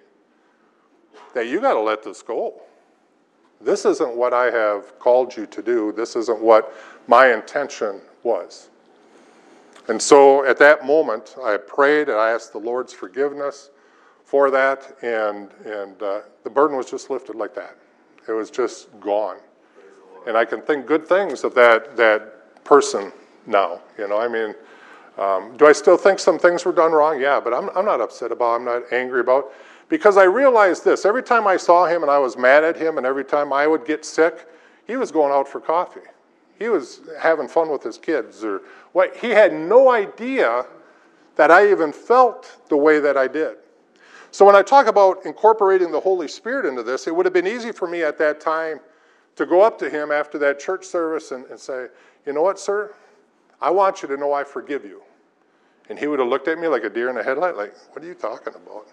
that 1.33 1.47
you 1.47 1.61
got 1.61 1.73
to 1.73 1.79
let 1.79 2.03
this 2.03 2.21
go. 2.21 2.61
This 3.61 3.85
isn't 3.85 4.15
what 4.15 4.33
I 4.33 4.51
have 4.51 4.99
called 4.99 5.35
you 5.35 5.45
to 5.47 5.61
do. 5.61 5.91
This 5.91 6.15
isn't 6.15 6.39
what 6.39 6.73
my 7.07 7.33
intention 7.33 8.01
was. 8.23 8.69
And 9.87 10.01
so 10.01 10.45
at 10.45 10.57
that 10.57 10.85
moment, 10.85 11.35
I 11.43 11.57
prayed 11.57 12.09
and 12.09 12.17
I 12.17 12.31
asked 12.31 12.51
the 12.51 12.59
Lord's 12.59 12.93
forgiveness 12.93 13.69
for 14.25 14.51
that, 14.51 14.97
and, 15.01 15.49
and 15.65 16.01
uh, 16.01 16.21
the 16.43 16.49
burden 16.49 16.77
was 16.77 16.89
just 16.89 17.09
lifted 17.09 17.35
like 17.35 17.55
that. 17.55 17.77
It 18.27 18.31
was 18.31 18.49
just 18.51 18.87
gone. 18.99 19.37
And 20.27 20.37
I 20.37 20.45
can 20.45 20.61
think 20.61 20.85
good 20.85 21.07
things 21.07 21.43
of 21.43 21.53
that, 21.55 21.97
that 21.97 22.63
person 22.63 23.11
now. 23.45 23.81
You 23.97 24.07
know, 24.07 24.19
I 24.19 24.27
mean, 24.27 24.55
um, 25.17 25.57
do 25.57 25.65
I 25.65 25.71
still 25.71 25.97
think 25.97 26.19
some 26.19 26.39
things 26.39 26.65
were 26.65 26.71
done 26.71 26.91
wrong? 26.91 27.19
Yeah, 27.19 27.39
but 27.39 27.53
I'm, 27.53 27.69
I'm 27.75 27.85
not 27.85 28.01
upset 28.01 28.31
about 28.31 28.55
I'm 28.55 28.65
not 28.65 28.83
angry 28.91 29.19
about 29.19 29.51
because 29.89 30.17
I 30.17 30.23
realized 30.23 30.85
this. 30.85 31.05
Every 31.05 31.23
time 31.23 31.47
I 31.47 31.57
saw 31.57 31.85
him 31.85 32.01
and 32.01 32.11
I 32.11 32.17
was 32.17 32.37
mad 32.37 32.63
at 32.63 32.77
him, 32.77 32.97
and 32.97 33.05
every 33.05 33.25
time 33.25 33.51
I 33.51 33.67
would 33.67 33.85
get 33.85 34.05
sick, 34.05 34.47
he 34.87 34.95
was 34.95 35.11
going 35.11 35.33
out 35.33 35.47
for 35.47 35.59
coffee. 35.59 36.01
He 36.57 36.69
was 36.69 37.01
having 37.19 37.47
fun 37.47 37.69
with 37.69 37.83
his 37.83 37.97
kids, 37.97 38.43
or 38.43 38.61
what. 38.93 39.15
He 39.17 39.29
had 39.29 39.53
no 39.53 39.89
idea 39.89 40.65
that 41.35 41.51
I 41.51 41.71
even 41.71 41.91
felt 41.91 42.57
the 42.69 42.77
way 42.77 42.99
that 42.99 43.17
I 43.17 43.27
did. 43.27 43.57
So 44.31 44.45
when 44.45 44.55
I 44.55 44.61
talk 44.61 44.87
about 44.87 45.25
incorporating 45.25 45.91
the 45.91 45.99
Holy 45.99 46.27
Spirit 46.27 46.65
into 46.65 46.83
this, 46.83 47.07
it 47.07 47.15
would 47.15 47.25
have 47.25 47.33
been 47.33 47.47
easy 47.47 47.71
for 47.71 47.87
me 47.87 48.03
at 48.03 48.17
that 48.19 48.39
time 48.39 48.79
to 49.41 49.47
go 49.47 49.61
up 49.61 49.77
to 49.79 49.89
him 49.89 50.11
after 50.11 50.37
that 50.37 50.59
church 50.59 50.85
service 50.85 51.31
and, 51.31 51.45
and 51.45 51.59
say, 51.59 51.87
You 52.25 52.33
know 52.33 52.41
what, 52.41 52.59
sir? 52.59 52.95
I 53.59 53.69
want 53.69 54.01
you 54.01 54.07
to 54.07 54.17
know 54.17 54.33
I 54.33 54.43
forgive 54.43 54.85
you. 54.85 55.01
And 55.89 55.99
he 55.99 56.07
would 56.07 56.19
have 56.19 56.27
looked 56.27 56.47
at 56.47 56.57
me 56.57 56.67
like 56.67 56.83
a 56.83 56.89
deer 56.89 57.09
in 57.09 57.17
a 57.17 57.23
headlight, 57.23 57.55
like, 57.55 57.73
What 57.93 58.03
are 58.03 58.07
you 58.07 58.13
talking 58.13 58.53
about? 58.55 58.87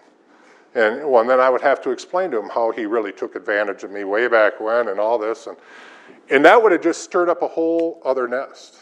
And, 0.75 1.09
well, 1.09 1.21
and 1.21 1.29
then 1.29 1.39
I 1.39 1.49
would 1.49 1.61
have 1.61 1.81
to 1.81 1.91
explain 1.91 2.29
to 2.31 2.39
him 2.39 2.49
how 2.49 2.71
he 2.71 2.85
really 2.85 3.11
took 3.11 3.35
advantage 3.35 3.83
of 3.83 3.91
me 3.91 4.03
way 4.03 4.27
back 4.27 4.59
when 4.59 4.89
and 4.89 4.99
all 4.99 5.17
this. 5.17 5.47
And, 5.47 5.57
and 6.29 6.45
that 6.45 6.61
would 6.61 6.71
have 6.71 6.81
just 6.81 7.03
stirred 7.03 7.29
up 7.29 7.41
a 7.41 7.47
whole 7.47 8.01
other 8.05 8.27
nest. 8.27 8.77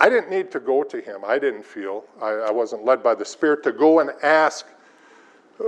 I 0.00 0.08
didn't 0.08 0.30
need 0.30 0.50
to 0.52 0.60
go 0.60 0.82
to 0.84 1.00
him. 1.00 1.20
I 1.26 1.38
didn't 1.38 1.64
feel, 1.64 2.04
I, 2.20 2.30
I 2.30 2.50
wasn't 2.50 2.84
led 2.84 3.02
by 3.02 3.14
the 3.14 3.24
Spirit 3.24 3.62
to 3.64 3.72
go 3.72 4.00
and 4.00 4.10
ask 4.22 4.66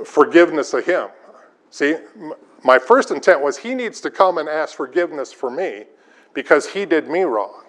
forgiveness 0.04 0.72
of 0.72 0.84
him. 0.84 1.08
See, 1.70 1.96
my 2.62 2.78
first 2.78 3.10
intent 3.10 3.40
was 3.40 3.56
he 3.56 3.74
needs 3.74 4.00
to 4.02 4.10
come 4.10 4.38
and 4.38 4.48
ask 4.48 4.76
forgiveness 4.76 5.32
for 5.32 5.50
me 5.50 5.84
because 6.34 6.68
he 6.68 6.84
did 6.84 7.08
me 7.08 7.22
wrong. 7.22 7.64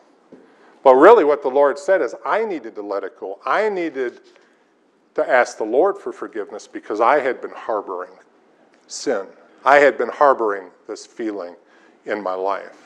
But 0.83 0.95
really, 0.95 1.23
what 1.23 1.43
the 1.43 1.49
Lord 1.49 1.77
said 1.77 2.01
is, 2.01 2.15
I 2.25 2.43
needed 2.43 2.75
to 2.75 2.81
let 2.81 3.03
it 3.03 3.19
go. 3.19 3.39
I 3.45 3.69
needed 3.69 4.21
to 5.15 5.29
ask 5.29 5.57
the 5.57 5.63
Lord 5.63 5.97
for 5.97 6.11
forgiveness 6.11 6.67
because 6.67 6.99
I 7.01 7.19
had 7.19 7.41
been 7.41 7.51
harboring 7.51 8.13
sin. 8.87 9.27
I 9.63 9.77
had 9.77 9.97
been 9.97 10.09
harboring 10.09 10.69
this 10.87 11.05
feeling 11.05 11.55
in 12.05 12.21
my 12.21 12.33
life. 12.33 12.77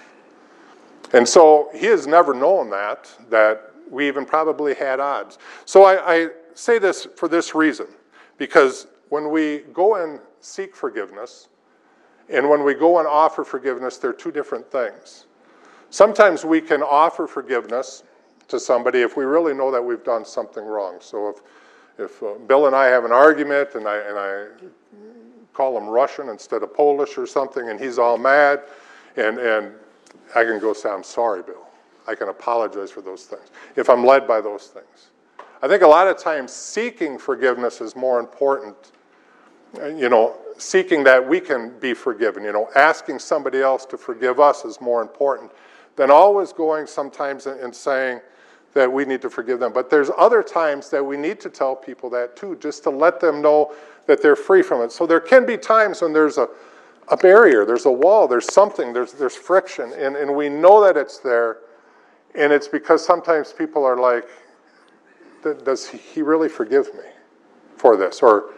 And 1.14 1.28
so 1.28 1.70
he 1.74 1.86
has 1.86 2.08
never 2.08 2.34
known 2.34 2.70
that, 2.72 3.10
that 3.30 3.72
we 3.90 4.08
even 4.08 4.26
probably 4.26 4.74
had 4.74 5.00
odds. 5.00 5.38
So 5.66 5.84
I, 5.84 6.16
I 6.16 6.28
say 6.54 6.80
this 6.80 7.08
for 7.16 7.28
this 7.28 7.56
reason 7.56 7.88
because 8.38 8.88
when 9.10 9.30
we 9.30 9.60
go 9.74 9.96
and 9.96 10.20
seek 10.42 10.76
forgiveness 10.76 11.48
and 12.30 12.50
when 12.50 12.64
we 12.64 12.74
go 12.74 13.00
and 13.00 13.08
offer 13.08 13.44
forgiveness, 13.44 13.98
they're 13.98 14.14
two 14.14 14.32
different 14.32 14.70
things. 14.72 15.26
Sometimes 15.90 16.44
we 16.44 16.60
can 16.60 16.82
offer 16.82 17.28
forgiveness 17.28 18.04
to 18.48 18.60
somebody 18.60 19.02
if 19.02 19.16
we 19.18 19.26
really 19.26 19.54
know 19.54 19.72
that 19.72 19.84
we've 19.84 20.04
done 20.04 20.26
something 20.26 20.64
wrong. 20.64 20.98
So 21.00 21.30
if, 21.30 21.42
if 21.98 22.24
uh, 22.24 22.34
Bill 22.48 22.68
and 22.68 22.76
I 22.76 22.86
have 22.86 23.06
an 23.06 23.12
argument 23.12 23.76
and 23.76 23.88
I, 23.88 23.98
and 23.98 24.18
I 24.18 24.46
call 25.54 25.78
him 25.78 25.88
Russian 25.88 26.30
instead 26.30 26.64
of 26.64 26.74
Polish 26.74 27.18
or 27.18 27.26
something 27.26 27.70
and 27.70 27.80
he's 27.80 27.98
all 27.98 28.18
mad, 28.18 28.64
and, 29.16 29.38
and 29.38 29.72
I 30.36 30.44
can 30.44 30.60
go 30.60 30.74
say, 30.74 30.90
I'm 30.90 31.04
sorry, 31.04 31.44
Bill. 31.44 31.66
I 32.08 32.14
can 32.14 32.30
apologize 32.30 32.92
for 32.92 33.02
those 33.02 33.24
things 33.24 33.50
if 33.76 33.90
I'm 33.90 34.06
led 34.06 34.28
by 34.28 34.42
those 34.42 34.68
things. 34.68 35.10
I 35.62 35.68
think 35.68 35.82
a 35.82 35.88
lot 35.88 36.08
of 36.08 36.18
times 36.18 36.52
seeking 36.52 37.18
forgiveness 37.18 37.82
is 37.82 37.96
more 37.96 38.20
important 38.20 38.76
you 39.98 40.10
know, 40.10 40.36
seeking 40.58 41.04
that 41.04 41.28
we 41.28 41.40
can 41.40 41.78
be 41.80 41.94
forgiven. 41.94 42.44
You 42.44 42.54
know, 42.54 42.70
asking 42.76 43.20
somebody 43.20 43.62
else 43.62 43.86
to 43.88 43.98
forgive 43.98 44.40
us 44.40 44.66
is 44.66 44.80
more 44.82 45.02
important 45.02 45.52
than 45.96 46.12
always 46.12 46.52
going 46.52 46.88
sometimes 46.88 47.46
and 47.46 47.74
saying 47.74 48.20
that 48.74 48.92
we 48.92 49.06
need 49.06 49.22
to 49.22 49.30
forgive 49.30 49.60
them. 49.60 49.72
But 49.72 49.90
there's 49.90 50.12
other 50.18 50.44
times 50.44 50.90
that 50.90 51.04
we 51.04 51.16
need 51.16 51.40
to 51.40 51.50
tell 51.50 51.76
people 51.76 52.10
that 52.12 52.36
too, 52.36 52.58
just 52.58 52.84
to 52.84 52.90
let 52.90 53.20
them 53.22 53.42
know 53.42 53.74
that 54.06 54.22
they're 54.22 54.36
free 54.36 54.62
from 54.62 54.82
it. 54.82 54.92
So 54.92 55.08
there 55.08 55.22
can 55.22 55.46
be 55.46 55.58
times 55.58 56.02
when 56.02 56.12
there's 56.12 56.38
a, 56.38 56.50
a 57.08 57.16
barrier, 57.16 57.66
there's 57.66 57.86
a 57.86 57.92
wall, 57.92 58.28
there's 58.28 58.52
something, 58.54 58.92
there's, 58.92 59.14
there's 59.14 59.36
friction, 59.36 59.94
and, 59.94 60.18
and 60.18 60.36
we 60.36 60.50
know 60.50 60.84
that 60.84 60.98
it's 60.98 61.20
there. 61.20 61.60
And 62.36 62.52
it's 62.52 62.68
because 62.68 63.04
sometimes 63.04 63.54
people 63.54 63.86
are 63.86 63.96
like, 63.96 64.28
does 65.64 65.88
he 65.88 66.22
really 66.22 66.50
forgive 66.50 66.94
me 66.96 67.10
for 67.78 67.96
this? 67.96 68.22
Or 68.22 68.56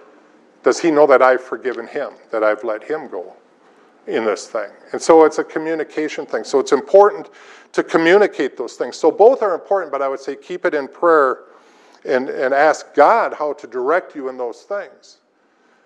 does 0.64 0.80
he 0.80 0.92
know 0.92 1.08
that 1.08 1.22
I've 1.22 1.42
forgiven 1.42 1.88
him, 1.88 2.14
that 2.32 2.44
I've 2.44 2.64
let 2.64 2.84
him 2.84 3.08
go 3.08 3.34
in 4.08 4.26
this 4.26 4.48
thing? 4.48 4.70
And 4.92 5.02
so 5.02 5.26
it's 5.26 5.38
a 5.38 5.44
communication 5.44 6.26
thing. 6.26 6.44
So 6.44 6.60
it's 6.60 6.72
important 6.72 7.30
to 7.74 7.84
communicate 7.84 8.58
those 8.58 8.74
things. 8.74 8.98
So 8.98 9.12
both 9.12 9.42
are 9.42 9.54
important, 9.54 9.92
but 9.92 10.02
I 10.02 10.08
would 10.08 10.20
say 10.20 10.36
keep 10.36 10.66
it 10.66 10.74
in 10.74 10.88
prayer 10.88 11.44
and, 12.06 12.30
and 12.30 12.54
ask 12.54 12.94
God 12.94 13.34
how 13.34 13.54
to 13.54 13.68
direct 13.68 14.16
you 14.16 14.30
in 14.30 14.38
those 14.38 14.64
things. 14.64 15.18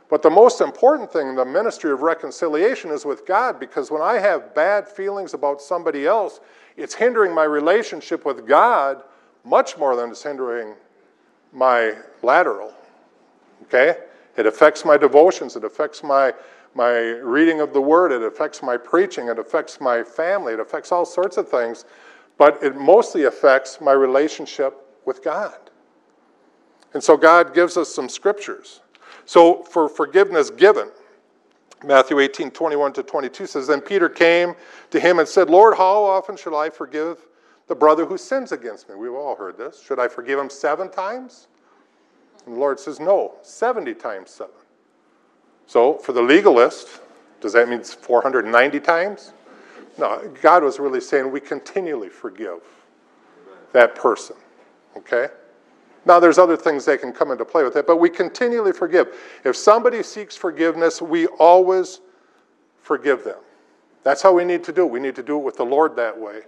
But 0.09 0.21
the 0.21 0.29
most 0.29 0.59
important 0.59 1.11
thing 1.11 1.29
in 1.29 1.35
the 1.35 1.45
ministry 1.45 1.89
of 1.91 2.01
reconciliation 2.01 2.91
is 2.91 3.05
with 3.05 3.25
God 3.25 3.59
because 3.59 3.89
when 3.91 4.01
I 4.01 4.19
have 4.19 4.53
bad 4.53 4.87
feelings 4.87 5.33
about 5.33 5.61
somebody 5.61 6.05
else, 6.05 6.41
it's 6.75 6.93
hindering 6.93 7.33
my 7.33 7.45
relationship 7.45 8.25
with 8.25 8.45
God 8.45 9.03
much 9.45 9.77
more 9.77 9.95
than 9.95 10.09
it's 10.09 10.21
hindering 10.21 10.75
my 11.53 11.95
lateral. 12.21 12.73
Okay? 13.63 13.95
It 14.37 14.45
affects 14.45 14.85
my 14.85 14.97
devotions, 14.97 15.55
it 15.55 15.63
affects 15.63 16.03
my, 16.03 16.33
my 16.73 16.97
reading 16.97 17.59
of 17.59 17.73
the 17.73 17.81
Word, 17.81 18.11
it 18.11 18.21
affects 18.23 18.63
my 18.63 18.77
preaching, 18.77 19.27
it 19.27 19.39
affects 19.39 19.81
my 19.81 20.03
family, 20.03 20.53
it 20.53 20.59
affects 20.59 20.91
all 20.91 21.05
sorts 21.05 21.37
of 21.37 21.49
things, 21.49 21.85
but 22.37 22.61
it 22.63 22.75
mostly 22.75 23.25
affects 23.25 23.81
my 23.81 23.91
relationship 23.91 24.75
with 25.05 25.23
God. 25.23 25.57
And 26.93 27.03
so 27.03 27.15
God 27.17 27.53
gives 27.53 27.77
us 27.77 27.93
some 27.93 28.09
scriptures. 28.09 28.81
So 29.25 29.63
for 29.63 29.87
forgiveness 29.87 30.49
given, 30.49 30.89
Matthew 31.83 32.19
18, 32.19 32.51
21 32.51 32.93
to 32.93 33.03
22 33.03 33.45
says, 33.47 33.67
Then 33.67 33.81
Peter 33.81 34.09
came 34.09 34.55
to 34.91 34.99
him 34.99 35.19
and 35.19 35.27
said, 35.27 35.49
Lord, 35.49 35.77
how 35.77 36.03
often 36.03 36.37
shall 36.37 36.55
I 36.55 36.69
forgive 36.69 37.25
the 37.67 37.75
brother 37.75 38.05
who 38.05 38.17
sins 38.17 38.51
against 38.51 38.89
me? 38.89 38.95
We've 38.95 39.13
all 39.13 39.35
heard 39.35 39.57
this. 39.57 39.81
Should 39.81 39.99
I 39.99 40.07
forgive 40.07 40.37
him 40.37 40.49
seven 40.49 40.89
times? 40.89 41.47
And 42.45 42.55
the 42.55 42.59
Lord 42.59 42.79
says, 42.79 42.99
No, 42.99 43.35
70 43.41 43.93
times 43.95 44.31
seven. 44.31 44.53
So 45.67 45.95
for 45.99 46.13
the 46.13 46.21
legalist, 46.21 47.01
does 47.39 47.53
that 47.53 47.69
mean 47.69 47.83
490 47.83 48.79
times? 48.79 49.33
No, 49.97 50.31
God 50.41 50.63
was 50.63 50.79
really 50.79 51.01
saying 51.01 51.31
we 51.31 51.39
continually 51.39 52.09
forgive 52.09 52.61
that 53.73 53.95
person. 53.95 54.35
Okay? 54.97 55.27
Now, 56.05 56.19
there's 56.19 56.39
other 56.39 56.57
things 56.57 56.85
that 56.85 56.99
can 56.99 57.13
come 57.13 57.31
into 57.31 57.45
play 57.45 57.63
with 57.63 57.75
it, 57.75 57.85
but 57.85 57.97
we 57.97 58.09
continually 58.09 58.73
forgive. 58.73 59.15
If 59.45 59.55
somebody 59.55 60.01
seeks 60.01 60.35
forgiveness, 60.35 61.01
we 61.01 61.27
always 61.27 62.01
forgive 62.81 63.23
them. 63.23 63.37
That's 64.03 64.21
how 64.21 64.33
we 64.33 64.43
need 64.43 64.63
to 64.63 64.71
do 64.71 64.85
it. 64.85 64.91
We 64.91 64.99
need 64.99 65.15
to 65.15 65.23
do 65.23 65.37
it 65.37 65.43
with 65.43 65.57
the 65.57 65.65
Lord 65.65 65.95
that 65.97 66.19
way. 66.19 66.41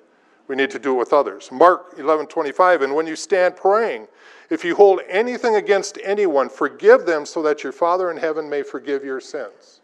We 0.47 0.55
need 0.55 0.71
to 0.71 0.79
do 0.79 0.95
it 0.95 0.97
with 0.97 1.13
others. 1.13 1.51
Mark 1.51 1.95
11 1.97 2.27
25, 2.27 2.81
and 2.81 2.95
when 2.95 3.07
you 3.07 3.15
stand 3.15 3.55
praying, 3.55 4.07
if 4.49 4.63
you 4.63 4.75
hold 4.75 5.01
anything 5.09 5.55
against 5.55 5.97
anyone, 6.03 6.49
forgive 6.49 7.05
them 7.05 7.25
so 7.25 7.41
that 7.43 7.63
your 7.63 7.71
Father 7.71 8.11
in 8.11 8.17
heaven 8.17 8.49
may 8.49 8.61
forgive 8.61 9.03
your 9.03 9.19
sins. 9.19 9.79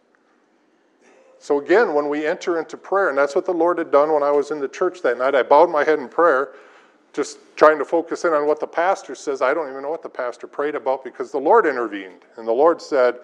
So, 1.39 1.61
again, 1.61 1.93
when 1.93 2.09
we 2.09 2.27
enter 2.27 2.59
into 2.59 2.75
prayer, 2.75 3.09
and 3.09 3.17
that's 3.17 3.33
what 3.33 3.45
the 3.45 3.53
Lord 3.53 3.77
had 3.77 3.91
done 3.91 4.11
when 4.11 4.23
I 4.23 4.31
was 4.31 4.51
in 4.51 4.59
the 4.59 4.67
church 4.67 5.01
that 5.03 5.17
night, 5.17 5.35
I 5.35 5.43
bowed 5.43 5.69
my 5.69 5.85
head 5.85 5.99
in 5.99 6.09
prayer 6.09 6.49
just 7.13 7.39
trying 7.55 7.79
to 7.79 7.85
focus 7.85 8.23
in 8.25 8.33
on 8.33 8.45
what 8.45 8.59
the 8.59 8.67
pastor 8.67 9.15
says. 9.15 9.41
I 9.41 9.53
don't 9.53 9.69
even 9.69 9.81
know 9.81 9.89
what 9.89 10.03
the 10.03 10.09
pastor 10.09 10.47
prayed 10.47 10.75
about 10.75 11.03
because 11.03 11.31
the 11.31 11.39
Lord 11.39 11.65
intervened. 11.65 12.21
And 12.37 12.47
the 12.47 12.51
Lord 12.51 12.81
said, 12.81 13.15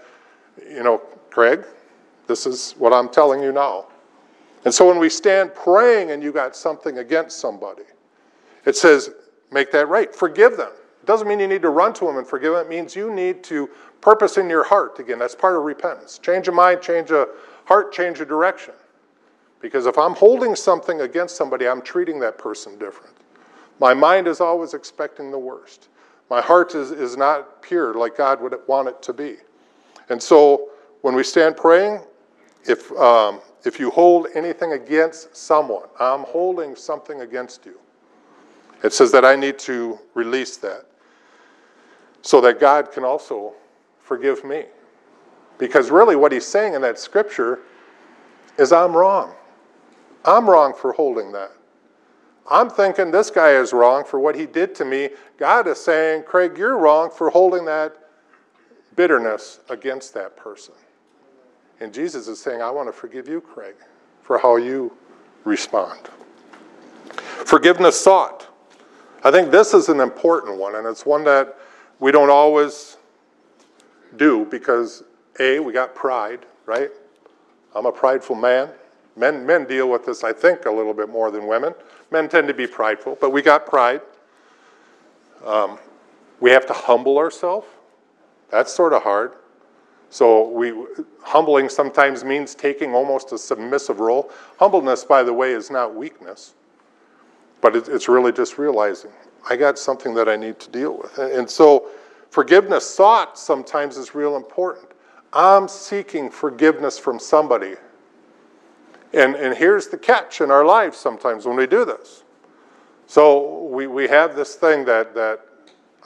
You 0.68 0.84
know, 0.84 0.98
Craig, 1.30 1.66
this 2.28 2.46
is 2.46 2.72
what 2.78 2.94
I'm 2.94 3.10
telling 3.10 3.44
you 3.44 3.52
now. 3.52 3.88
And 4.66 4.74
so 4.74 4.88
when 4.88 4.98
we 4.98 5.10
stand 5.10 5.54
praying 5.54 6.12
and 6.12 6.22
you 6.22 6.32
got 6.32 6.56
something 6.56 6.98
against 6.98 7.40
somebody, 7.40 7.84
it 8.66 8.76
says, 8.76 9.12
Make 9.52 9.72
that 9.72 9.88
right. 9.88 10.14
Forgive 10.14 10.58
them. 10.58 10.72
It 11.02 11.06
doesn't 11.06 11.28
mean 11.28 11.40
you 11.40 11.48
need 11.48 11.62
to 11.62 11.70
run 11.70 11.94
to 11.94 12.06
them 12.06 12.18
and 12.18 12.28
forgive 12.28 12.54
them. 12.54 12.66
It 12.66 12.70
means 12.70 12.96
you 12.96 13.14
need 13.14 13.44
to 13.46 13.70
purpose 14.02 14.38
in 14.38 14.50
your 14.50 14.64
heart. 14.64 15.00
Again, 15.00 15.20
that's 15.20 15.36
part 15.36 15.56
of 15.56 15.64
repentance. 15.64 16.18
Change 16.18 16.48
a 16.48 16.52
mind, 16.52 16.82
change 16.82 17.12
a 17.12 17.28
heart, 17.66 17.94
change 17.94 18.20
a 18.20 18.26
direction. 18.26 18.74
Because 19.62 19.86
if 19.86 19.98
I'm 19.98 20.14
holding 20.14 20.56
something 20.56 21.02
against 21.02 21.36
somebody, 21.36 21.68
I'm 21.68 21.82
treating 21.82 22.20
that 22.22 22.38
person 22.38 22.78
different. 22.80 23.16
My 23.80 23.94
mind 23.94 24.28
is 24.28 24.42
always 24.42 24.74
expecting 24.74 25.32
the 25.32 25.40
worst. 25.40 25.90
My 26.30 26.42
heart 26.42 26.74
is, 26.74 26.92
is 26.92 27.16
not 27.16 27.62
pure 27.62 27.94
like 27.94 28.18
God 28.18 28.42
would 28.42 28.56
want 28.68 28.88
it 28.88 29.02
to 29.04 29.14
be. 29.14 29.38
And 30.10 30.22
so 30.22 30.70
when 31.02 31.16
we 31.16 31.24
stand 31.24 31.56
praying, 31.56 32.02
if, 32.64 32.92
um, 32.94 33.42
if 33.66 33.80
you 33.80 33.90
hold 33.90 34.28
anything 34.36 34.74
against 34.74 35.36
someone, 35.36 35.88
I'm 36.00 36.22
holding 36.22 36.76
something 36.76 37.22
against 37.22 37.66
you. 37.66 37.80
It 38.84 38.94
says 38.94 39.12
that 39.12 39.26
I 39.26 39.36
need 39.36 39.58
to 39.60 40.00
release 40.14 40.58
that 40.58 40.86
so 42.22 42.42
that 42.42 42.60
God 42.60 42.92
can 42.92 43.04
also 43.04 43.54
forgive 44.00 44.44
me. 44.44 44.66
Because 45.58 45.90
really, 45.90 46.16
what 46.16 46.32
he's 46.32 46.46
saying 46.46 46.74
in 46.74 46.82
that 46.82 47.00
scripture 47.00 47.60
is 48.58 48.72
I'm 48.72 48.96
wrong. 48.96 49.34
I'm 50.26 50.50
wrong 50.50 50.74
for 50.74 50.92
holding 50.92 51.32
that. 51.32 51.52
I'm 52.50 52.70
thinking 52.70 53.10
this 53.10 53.32
guy 53.32 53.52
is 53.52 53.74
wrong 53.74 54.04
for 54.06 54.20
what 54.20 54.36
he 54.36 54.46
did 54.46 54.76
to 54.76 54.86
me. 54.86 55.10
God 55.38 55.68
is 55.68 55.80
saying, 55.80 56.24
Craig, 56.24 56.58
you're 56.58 56.78
wrong 56.78 57.10
for 57.10 57.30
holding 57.30 57.66
that 57.66 57.96
bitterness 58.96 59.60
against 59.70 60.14
that 60.14 60.38
person. 60.38 60.76
And 61.80 61.94
Jesus 61.94 62.28
is 62.28 62.42
saying, 62.42 62.62
I 62.62 62.70
want 62.72 62.88
to 62.88 62.94
forgive 62.94 63.28
you, 63.28 63.42
Craig, 63.42 63.76
for 64.22 64.38
how 64.38 64.56
you 64.56 64.96
respond. 65.44 66.00
Forgiveness 67.46 68.00
sought. 68.00 68.48
I 69.24 69.32
think 69.32 69.52
this 69.52 69.74
is 69.74 69.90
an 69.90 70.00
important 70.00 70.58
one, 70.58 70.76
and 70.76 70.88
it's 70.88 71.06
one 71.06 71.24
that 71.26 71.58
we 72.00 72.12
don't 72.12 72.30
always 72.30 72.98
do 74.18 74.46
because, 74.46 75.04
A, 75.40 75.60
we 75.60 75.74
got 75.74 75.96
pride, 75.96 76.46
right? 76.66 76.90
I'm 77.76 77.86
a 77.86 77.92
prideful 77.92 78.36
man. 78.36 78.70
Men, 79.18 79.46
men 79.46 79.66
deal 79.66 79.90
with 79.90 80.06
this, 80.06 80.24
I 80.24 80.34
think, 80.34 80.66
a 80.66 80.72
little 80.72 80.94
bit 80.94 81.10
more 81.10 81.32
than 81.32 81.48
women. 81.48 81.74
Men 82.12 82.30
tend 82.30 82.48
to 82.48 82.54
be 82.54 82.68
prideful, 82.68 83.18
but 83.20 83.32
we 83.32 83.42
got 83.42 83.66
pride. 83.66 84.02
Um, 85.46 85.78
we 86.40 86.52
have 86.52 86.66
to 86.68 86.74
humble 86.74 87.18
ourselves. 87.18 87.68
That's 88.50 88.74
sort 88.74 88.94
of 88.94 89.04
hard. 89.04 89.34
So 90.16 90.48
we 90.48 90.72
humbling 91.24 91.68
sometimes 91.68 92.24
means 92.24 92.56
taking 92.56 92.96
almost 92.96 93.34
a 93.34 93.38
submissive 93.38 94.00
role. 94.00 94.32
Humbleness, 94.60 95.04
by 95.04 95.24
the 95.24 95.34
way, 95.34 95.52
is 95.52 95.70
not 95.70 95.94
weakness, 95.94 96.54
but 97.60 97.76
it, 97.76 97.90
it's 97.90 98.08
really 98.08 98.32
just 98.32 98.58
realizing 98.58 99.12
I 99.50 99.58
got 99.58 99.78
something 99.78 100.14
that 100.14 100.30
I 100.30 100.38
need 100.38 100.58
to 100.62 100.70
deal 100.70 100.98
with. 100.98 101.18
And, 101.18 101.50
so 101.50 101.90
forgiveness 102.30 102.90
sought 102.90 103.38
sometimes 103.38 103.98
is 103.98 104.16
real 104.16 104.38
important. 104.38 104.88
I'm 105.34 105.68
seeking 105.68 106.30
forgiveness 106.30 106.98
from 106.98 107.20
somebody 107.20 107.76
and, 109.14 109.36
and 109.36 109.54
here's 109.54 109.88
the 109.88 109.98
catch 109.98 110.40
in 110.40 110.50
our 110.50 110.64
lives 110.64 110.98
sometimes 110.98 111.46
when 111.46 111.58
we 111.58 111.68
do 111.68 111.84
this. 111.84 112.24
So 113.06 113.64
we, 113.66 113.88
we 113.88 114.08
have 114.08 114.38
this 114.38 114.56
thing 114.56 114.86
that, 114.86 115.14
that 115.14 115.42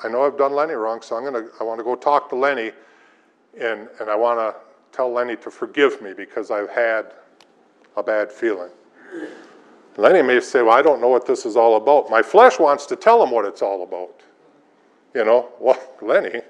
I 0.03 0.07
know 0.07 0.25
I've 0.25 0.37
done 0.37 0.53
Lenny 0.53 0.73
wrong, 0.73 1.03
so 1.03 1.15
I'm 1.15 1.23
gonna 1.23 1.47
I 1.59 1.63
want 1.63 1.79
to 1.79 1.83
go 1.83 1.95
talk 1.95 2.27
to 2.29 2.35
Lenny 2.35 2.71
and, 3.59 3.87
and 3.99 4.09
I 4.09 4.15
want 4.15 4.39
to 4.39 4.55
tell 4.95 5.11
Lenny 5.11 5.35
to 5.37 5.51
forgive 5.51 6.01
me 6.01 6.13
because 6.13 6.51
I've 6.51 6.69
had 6.69 7.13
a 7.95 8.03
bad 8.03 8.31
feeling. 8.31 8.71
Lenny 9.97 10.21
may 10.21 10.39
say, 10.39 10.61
Well, 10.61 10.77
I 10.77 10.81
don't 10.81 11.01
know 11.01 11.09
what 11.09 11.25
this 11.25 11.45
is 11.45 11.55
all 11.55 11.75
about. 11.75 12.09
My 12.09 12.21
flesh 12.21 12.59
wants 12.59 12.85
to 12.87 12.95
tell 12.95 13.21
him 13.21 13.31
what 13.31 13.45
it's 13.45 13.61
all 13.61 13.83
about. 13.83 14.21
You 15.13 15.25
know, 15.25 15.49
well, 15.59 15.79
Lenny, 16.01 16.41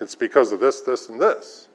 it's 0.00 0.14
because 0.14 0.52
of 0.52 0.60
this, 0.60 0.80
this, 0.80 1.08
and 1.08 1.20
this. 1.20 1.68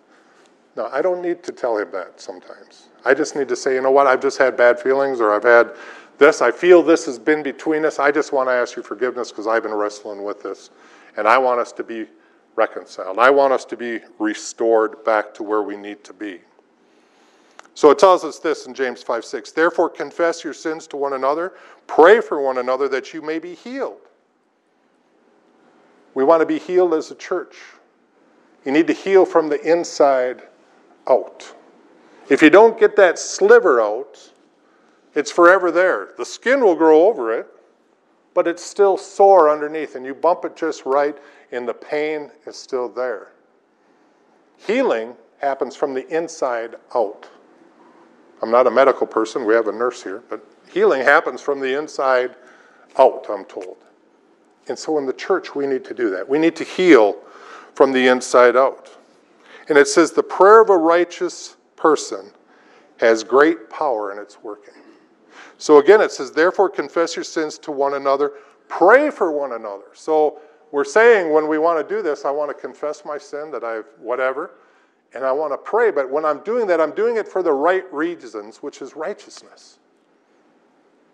No, 0.75 0.87
I 0.87 1.01
don't 1.01 1.21
need 1.21 1.43
to 1.43 1.51
tell 1.51 1.77
him 1.77 1.89
that 1.91 2.19
sometimes. 2.19 2.89
I 3.03 3.13
just 3.13 3.35
need 3.35 3.47
to 3.49 3.55
say, 3.55 3.75
you 3.75 3.81
know 3.81 3.91
what, 3.91 4.07
I've 4.07 4.21
just 4.21 4.37
had 4.37 4.55
bad 4.55 4.79
feelings 4.79 5.19
or 5.19 5.33
I've 5.33 5.43
had 5.43 5.75
this. 6.17 6.41
I 6.41 6.51
feel 6.51 6.81
this 6.81 7.05
has 7.07 7.19
been 7.19 7.43
between 7.43 7.83
us. 7.85 7.99
I 7.99 8.11
just 8.11 8.31
want 8.31 8.47
to 8.47 8.53
ask 8.53 8.77
you 8.77 8.83
forgiveness 8.83 9.31
because 9.31 9.47
I've 9.47 9.63
been 9.63 9.73
wrestling 9.73 10.23
with 10.23 10.43
this. 10.43 10.69
And 11.17 11.27
I 11.27 11.37
want 11.37 11.59
us 11.59 11.71
to 11.73 11.83
be 11.83 12.07
reconciled. 12.55 13.19
I 13.19 13.29
want 13.29 13.53
us 13.53 13.65
to 13.65 13.77
be 13.77 13.99
restored 14.19 15.03
back 15.03 15.33
to 15.35 15.43
where 15.43 15.63
we 15.63 15.77
need 15.77 16.03
to 16.03 16.13
be. 16.13 16.41
So 17.73 17.89
it 17.89 17.99
tells 17.99 18.23
us 18.23 18.39
this 18.39 18.65
in 18.65 18.73
James 18.73 19.01
5 19.01 19.23
6. 19.23 19.51
Therefore, 19.51 19.89
confess 19.89 20.43
your 20.43 20.53
sins 20.53 20.87
to 20.87 20.97
one 20.97 21.13
another, 21.13 21.53
pray 21.87 22.21
for 22.21 22.41
one 22.41 22.57
another 22.57 22.87
that 22.89 23.13
you 23.13 23.21
may 23.21 23.39
be 23.39 23.55
healed. 23.55 23.97
We 26.13 26.23
want 26.23 26.41
to 26.41 26.45
be 26.45 26.59
healed 26.59 26.93
as 26.93 27.11
a 27.11 27.15
church. 27.15 27.55
You 28.65 28.71
need 28.71 28.87
to 28.87 28.93
heal 28.93 29.25
from 29.25 29.49
the 29.49 29.61
inside 29.61 30.43
out. 31.09 31.55
If 32.29 32.41
you 32.41 32.49
don't 32.49 32.79
get 32.79 32.95
that 32.97 33.17
sliver 33.17 33.81
out, 33.81 34.31
it's 35.15 35.31
forever 35.31 35.71
there. 35.71 36.09
The 36.17 36.25
skin 36.25 36.61
will 36.61 36.75
grow 36.75 37.07
over 37.07 37.33
it, 37.33 37.47
but 38.33 38.47
it's 38.47 38.63
still 38.63 38.97
sore 38.97 39.49
underneath, 39.49 39.95
and 39.95 40.05
you 40.05 40.13
bump 40.13 40.45
it 40.45 40.55
just 40.55 40.85
right, 40.85 41.17
and 41.51 41.67
the 41.67 41.73
pain 41.73 42.31
is 42.45 42.55
still 42.55 42.89
there. 42.89 43.33
Healing 44.57 45.15
happens 45.39 45.75
from 45.75 45.93
the 45.93 46.07
inside 46.15 46.75
out. 46.95 47.27
I'm 48.41 48.51
not 48.51 48.67
a 48.67 48.71
medical 48.71 49.05
person, 49.05 49.45
we 49.45 49.53
have 49.53 49.67
a 49.67 49.71
nurse 49.71 50.01
here, 50.01 50.23
but 50.29 50.43
healing 50.71 51.03
happens 51.03 51.41
from 51.41 51.59
the 51.59 51.77
inside 51.77 52.35
out, 52.97 53.27
I'm 53.29 53.45
told. 53.45 53.77
And 54.67 54.77
so 54.77 54.97
in 54.97 55.05
the 55.05 55.13
church, 55.13 55.55
we 55.55 55.67
need 55.67 55.83
to 55.85 55.93
do 55.93 56.09
that. 56.11 56.27
We 56.27 56.39
need 56.39 56.55
to 56.57 56.63
heal 56.63 57.17
from 57.73 57.91
the 57.91 58.07
inside 58.07 58.55
out. 58.55 58.89
And 59.69 59.77
it 59.77 59.87
says, 59.87 60.11
the 60.11 60.23
prayer 60.23 60.61
of 60.61 60.69
a 60.69 60.77
righteous 60.77 61.55
person 61.75 62.31
has 62.97 63.23
great 63.23 63.69
power 63.69 64.11
in 64.11 64.19
its 64.19 64.41
working. 64.43 64.73
So 65.57 65.77
again, 65.77 66.01
it 66.01 66.11
says, 66.11 66.31
therefore 66.31 66.69
confess 66.69 67.15
your 67.15 67.23
sins 67.23 67.57
to 67.59 67.71
one 67.71 67.93
another, 67.93 68.33
pray 68.67 69.09
for 69.09 69.31
one 69.31 69.53
another. 69.53 69.85
So 69.93 70.39
we're 70.71 70.85
saying 70.85 71.31
when 71.31 71.47
we 71.47 71.57
want 71.57 71.87
to 71.87 71.95
do 71.95 72.01
this, 72.01 72.25
I 72.25 72.31
want 72.31 72.49
to 72.49 72.53
confess 72.53 73.03
my 73.05 73.17
sin 73.17 73.51
that 73.51 73.63
I've 73.63 73.85
whatever, 73.99 74.51
and 75.13 75.25
I 75.25 75.31
want 75.31 75.53
to 75.53 75.57
pray. 75.57 75.91
But 75.91 76.09
when 76.09 76.23
I'm 76.23 76.41
doing 76.43 76.67
that, 76.67 76.79
I'm 76.79 76.95
doing 76.95 77.17
it 77.17 77.27
for 77.27 77.43
the 77.43 77.51
right 77.51 77.91
reasons, 77.93 78.57
which 78.57 78.81
is 78.81 78.95
righteousness. 78.95 79.79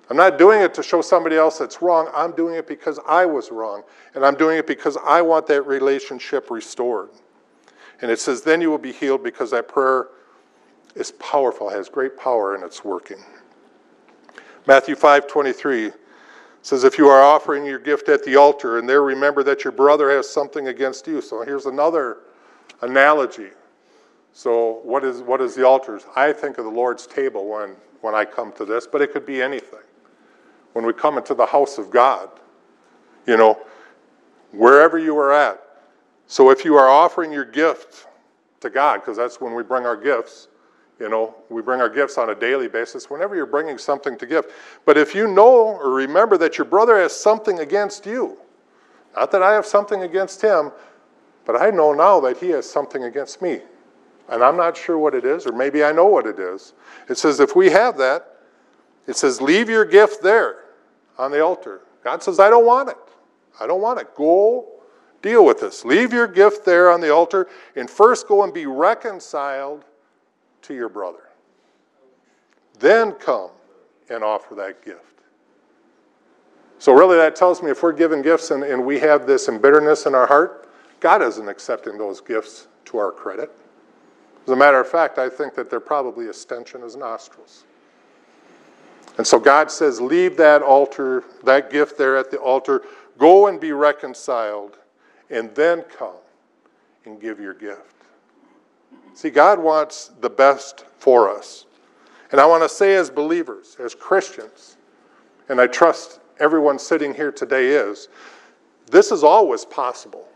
I'm 0.09 0.17
not 0.17 0.37
doing 0.37 0.61
it 0.61 0.73
to 0.75 0.83
show 0.83 1.01
somebody 1.01 1.35
else 1.35 1.57
that's 1.57 1.81
wrong. 1.81 2.09
I'm 2.13 2.31
doing 2.31 2.55
it 2.55 2.65
because 2.65 2.99
I 3.07 3.25
was 3.25 3.51
wrong. 3.51 3.83
And 4.15 4.25
I'm 4.25 4.35
doing 4.35 4.57
it 4.57 4.65
because 4.65 4.97
I 5.05 5.21
want 5.21 5.47
that 5.47 5.63
relationship 5.63 6.49
restored. 6.49 7.09
And 8.01 8.09
it 8.09 8.19
says, 8.19 8.41
then 8.41 8.61
you 8.61 8.69
will 8.69 8.77
be 8.77 8.93
healed 8.93 9.23
because 9.23 9.51
that 9.51 9.67
prayer 9.67 10.07
is 10.95 11.11
powerful, 11.13 11.69
has 11.69 11.89
great 11.89 12.17
power, 12.17 12.55
and 12.55 12.63
it's 12.63 12.85
working. 12.85 13.17
Matthew 14.65 14.95
5 14.95 15.27
23 15.27 15.91
says, 16.67 16.84
If 16.84 16.97
you 16.97 17.08
are 17.08 17.23
offering 17.23 17.65
your 17.65 17.80
gift 17.80 18.10
at 18.10 18.23
the 18.25 18.36
altar 18.36 18.77
and 18.77 18.89
there 18.89 19.01
remember 19.01 19.41
that 19.43 19.63
your 19.63 19.71
brother 19.71 20.10
has 20.10 20.30
something 20.30 20.67
against 20.67 21.08
you. 21.08 21.21
So 21.21 21.41
here's 21.43 21.65
another 21.65 22.17
analogy. 22.82 23.51
So, 24.34 24.82
what 24.84 25.03
is, 25.06 25.21
what 25.21 25.39
is 25.41 25.56
the 25.56 25.65
altars? 25.65 26.06
I 26.15 26.34
think 26.34 26.58
of 26.58 26.65
the 26.65 26.71
Lord's 26.71 27.08
table 27.08 27.47
when, 27.47 27.75
when 28.01 28.13
I 28.13 28.25
come 28.25 28.51
to 28.53 28.65
this, 28.65 28.86
but 28.86 29.01
it 29.01 29.13
could 29.13 29.25
be 29.25 29.41
anything. 29.41 29.80
When 30.73 30.86
we 30.86 30.93
come 30.93 31.17
into 31.17 31.34
the 31.34 31.45
house 31.45 31.77
of 31.77 31.89
God, 31.89 32.30
you 33.25 33.38
know, 33.38 33.58
wherever 34.51 34.99
you 34.99 35.17
are 35.17 35.32
at. 35.32 35.63
So, 36.27 36.51
if 36.51 36.65
you 36.65 36.75
are 36.75 36.89
offering 36.89 37.32
your 37.32 37.45
gift 37.45 38.08
to 38.60 38.69
God, 38.69 38.97
because 38.97 39.17
that's 39.17 39.39
when 39.39 39.56
we 39.56 39.63
bring 39.63 39.86
our 39.86 39.97
gifts, 39.97 40.49
you 40.99 41.10
know, 41.10 41.36
we 41.49 41.62
bring 41.62 41.79
our 41.79 41.89
gifts 41.89 42.17
on 42.17 42.29
a 42.31 42.36
daily 42.36 42.67
basis 42.67 43.10
whenever 43.10 43.36
you're 43.36 43.45
bringing 43.45 43.77
something 43.77 44.17
to 44.17 44.25
give. 44.25 44.45
But 44.86 44.97
if 44.97 45.13
you 45.13 45.27
know 45.27 45.77
or 45.77 45.91
remember 45.91 46.38
that 46.39 46.57
your 46.57 46.65
brother 46.65 46.97
has 46.97 47.15
something 47.15 47.60
against 47.60 48.05
you, 48.05 48.38
not 49.15 49.31
that 49.31 49.43
I 49.43 49.53
have 49.53 49.65
something 49.65 50.03
against 50.03 50.41
him, 50.41 50.71
but 51.45 51.60
I 51.60 51.69
know 51.69 51.93
now 51.93 52.19
that 52.21 52.38
he 52.38 52.49
has 52.49 52.69
something 52.69 53.03
against 53.03 53.41
me. 53.41 53.62
And 54.29 54.43
I'm 54.43 54.57
not 54.57 54.75
sure 54.75 54.97
what 54.97 55.15
it 55.15 55.23
is, 55.23 55.45
or 55.45 55.53
maybe 55.53 55.83
I 55.83 55.91
know 55.91 56.07
what 56.07 56.27
it 56.27 56.39
is. 56.39 56.73
It 57.07 57.17
says, 57.17 57.39
if 57.39 57.55
we 57.55 57.69
have 57.69 57.97
that, 57.97 58.39
it 59.07 59.15
says, 59.15 59.41
leave 59.41 59.69
your 59.69 59.86
gift 59.86 60.21
there 60.21 60.65
on 61.17 61.31
the 61.31 61.41
altar. 61.41 61.81
God 62.03 62.21
says, 62.21 62.39
I 62.39 62.49
don't 62.49 62.65
want 62.65 62.89
it. 62.89 62.97
I 63.60 63.67
don't 63.67 63.81
want 63.81 63.99
it. 63.99 64.13
Go 64.15 64.67
deal 65.21 65.45
with 65.45 65.62
this. 65.62 65.86
Leave 65.86 66.12
your 66.12 66.27
gift 66.27 66.65
there 66.65 66.91
on 66.91 67.01
the 67.01 67.13
altar 67.13 67.47
and 67.75 67.89
first 67.89 68.27
go 68.27 68.43
and 68.43 68.53
be 68.53 68.65
reconciled 68.65 69.86
to 70.67 70.73
your 70.73 70.89
brother. 70.89 71.30
Then 72.80 73.13
come 73.13 73.49
and 74.10 74.23
offer 74.23 74.56
that 74.56 74.84
gift. 74.84 75.01
So, 76.80 76.93
really, 76.93 77.17
that 77.17 77.36
tells 77.36 77.63
me 77.63 77.71
if 77.71 77.82
we're 77.82 77.91
giving 77.91 78.21
gifts 78.21 78.51
and, 78.51 78.63
and 78.63 78.86
we 78.86 78.99
have 78.99 79.25
this 79.25 79.49
embitterment 79.49 80.06
in 80.06 80.13
our 80.13 80.27
heart, 80.27 80.69
God 80.99 81.23
isn't 81.23 81.49
accepting 81.49 81.97
those 81.97 82.21
gifts 82.21 82.67
to 82.86 82.97
our 82.97 83.12
credit. 83.12 83.51
As 84.45 84.53
a 84.53 84.56
matter 84.56 84.80
of 84.80 84.88
fact, 84.88 85.17
I 85.17 85.27
think 85.27 85.56
that 85.56 85.69
they're 85.69 85.80
probably 85.80 86.27
a 86.27 86.34
stench 86.34 86.75
in 86.75 86.82
his 86.82 86.95
nostrils. 86.95 87.65
And 89.17 89.25
so 89.25 89.39
God 89.39 89.71
says, 89.71 89.99
Leave 89.99 90.38
that 90.38 90.62
altar, 90.62 91.23
that 91.43 91.71
gift 91.71 91.97
there 91.97 92.15
at 92.15 92.30
the 92.30 92.38
altar, 92.38 92.84
go 93.17 93.47
and 93.47 93.60
be 93.60 93.71
reconciled, 93.71 94.77
and 95.30 95.53
then 95.56 95.82
come 95.97 96.15
and 97.06 97.19
give 97.19 97.39
your 97.39 97.56
gift. 97.56 97.96
See, 99.17 99.32
God 99.32 99.58
wants 99.58 100.12
the 100.21 100.30
best 100.30 100.86
for 100.99 101.27
us. 101.27 101.65
And 102.32 102.39
I 102.39 102.45
want 102.45 102.62
to 102.62 102.69
say, 102.69 102.93
as 102.93 103.10
believers, 103.10 103.75
as 103.80 103.95
Christians, 103.95 104.77
and 105.49 105.60
I 105.60 105.65
trust 105.65 106.19
everyone 106.39 106.77
sitting 106.77 107.15
here 107.15 107.32
today 107.32 107.69
is, 107.69 108.10
this 108.91 109.12
is 109.12 109.23
always 109.23 109.65
possible. 109.65 110.27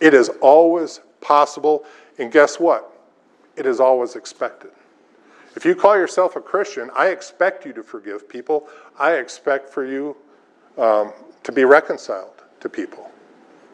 It 0.00 0.14
is 0.14 0.30
always 0.40 1.00
possible. 1.20 1.84
And 2.18 2.32
guess 2.32 2.58
what? 2.58 2.92
It 3.54 3.66
is 3.66 3.78
always 3.78 4.16
expected. 4.16 4.72
If 5.54 5.64
you 5.64 5.76
call 5.76 5.96
yourself 5.96 6.34
a 6.34 6.40
Christian, 6.40 6.90
I 6.96 7.10
expect 7.10 7.64
you 7.64 7.72
to 7.74 7.84
forgive 7.84 8.28
people. 8.28 8.66
I 8.98 9.12
expect 9.12 9.70
for 9.70 9.86
you 9.86 10.16
um, 10.76 11.12
to 11.44 11.52
be 11.52 11.64
reconciled 11.64 12.42
to 12.58 12.68
people 12.68 13.11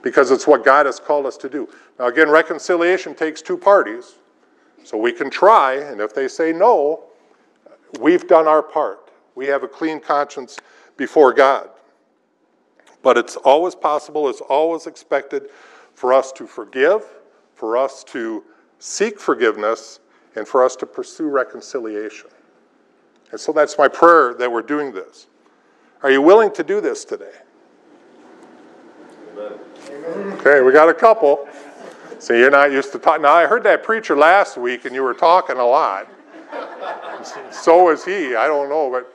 because 0.02 0.30
it's 0.30 0.46
what 0.46 0.64
God 0.64 0.86
has 0.86 1.00
called 1.00 1.26
us 1.26 1.36
to 1.38 1.48
do. 1.48 1.68
Now, 1.98 2.06
again, 2.06 2.28
reconciliation 2.28 3.14
takes 3.14 3.42
two 3.42 3.56
parties. 3.56 4.16
So 4.84 4.96
we 4.96 5.12
can 5.12 5.28
try, 5.28 5.74
and 5.74 6.00
if 6.00 6.14
they 6.14 6.28
say 6.28 6.52
no, 6.52 7.04
we've 8.00 8.26
done 8.26 8.46
our 8.46 8.62
part. 8.62 9.10
We 9.34 9.46
have 9.46 9.62
a 9.62 9.68
clean 9.68 10.00
conscience 10.00 10.58
before 10.96 11.32
God. 11.32 11.70
But 13.02 13.18
it's 13.18 13.36
always 13.36 13.74
possible, 13.74 14.28
it's 14.28 14.40
always 14.40 14.86
expected 14.86 15.50
for 15.94 16.12
us 16.12 16.32
to 16.32 16.46
forgive, 16.46 17.04
for 17.54 17.76
us 17.76 18.02
to 18.04 18.44
seek 18.78 19.18
forgiveness, 19.20 20.00
and 20.36 20.46
for 20.46 20.64
us 20.64 20.76
to 20.76 20.86
pursue 20.86 21.28
reconciliation. 21.28 22.30
And 23.30 23.40
so 23.40 23.52
that's 23.52 23.76
my 23.76 23.88
prayer 23.88 24.34
that 24.34 24.50
we're 24.50 24.62
doing 24.62 24.92
this. 24.92 25.26
Are 26.02 26.10
you 26.10 26.22
willing 26.22 26.52
to 26.54 26.62
do 26.62 26.80
this 26.80 27.04
today? 27.04 27.34
Okay, 30.08 30.62
we 30.62 30.72
got 30.72 30.88
a 30.88 30.94
couple. 30.94 31.46
So 32.18 32.32
you're 32.32 32.50
not 32.50 32.72
used 32.72 32.92
to 32.92 32.98
talking. 32.98 33.22
Now, 33.22 33.34
I 33.34 33.46
heard 33.46 33.62
that 33.64 33.82
preacher 33.82 34.16
last 34.16 34.56
week, 34.56 34.86
and 34.86 34.94
you 34.94 35.02
were 35.02 35.14
talking 35.14 35.56
a 35.56 35.66
lot. 35.66 36.08
so 37.50 37.90
is 37.90 38.04
he. 38.04 38.34
I 38.34 38.46
don't 38.46 38.68
know, 38.68 38.90
but, 38.90 39.14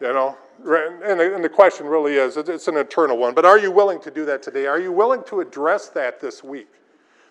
you 0.00 0.12
know. 0.12 0.36
And 0.64 1.18
the, 1.20 1.34
and 1.34 1.42
the 1.42 1.48
question 1.48 1.86
really 1.86 2.14
is 2.14 2.36
it's 2.36 2.68
an 2.68 2.76
eternal 2.76 3.16
one. 3.16 3.34
But 3.34 3.44
are 3.44 3.58
you 3.58 3.70
willing 3.70 4.00
to 4.00 4.10
do 4.10 4.24
that 4.26 4.42
today? 4.42 4.66
Are 4.66 4.78
you 4.78 4.92
willing 4.92 5.22
to 5.24 5.40
address 5.40 5.88
that 5.90 6.20
this 6.20 6.42
week? 6.42 6.68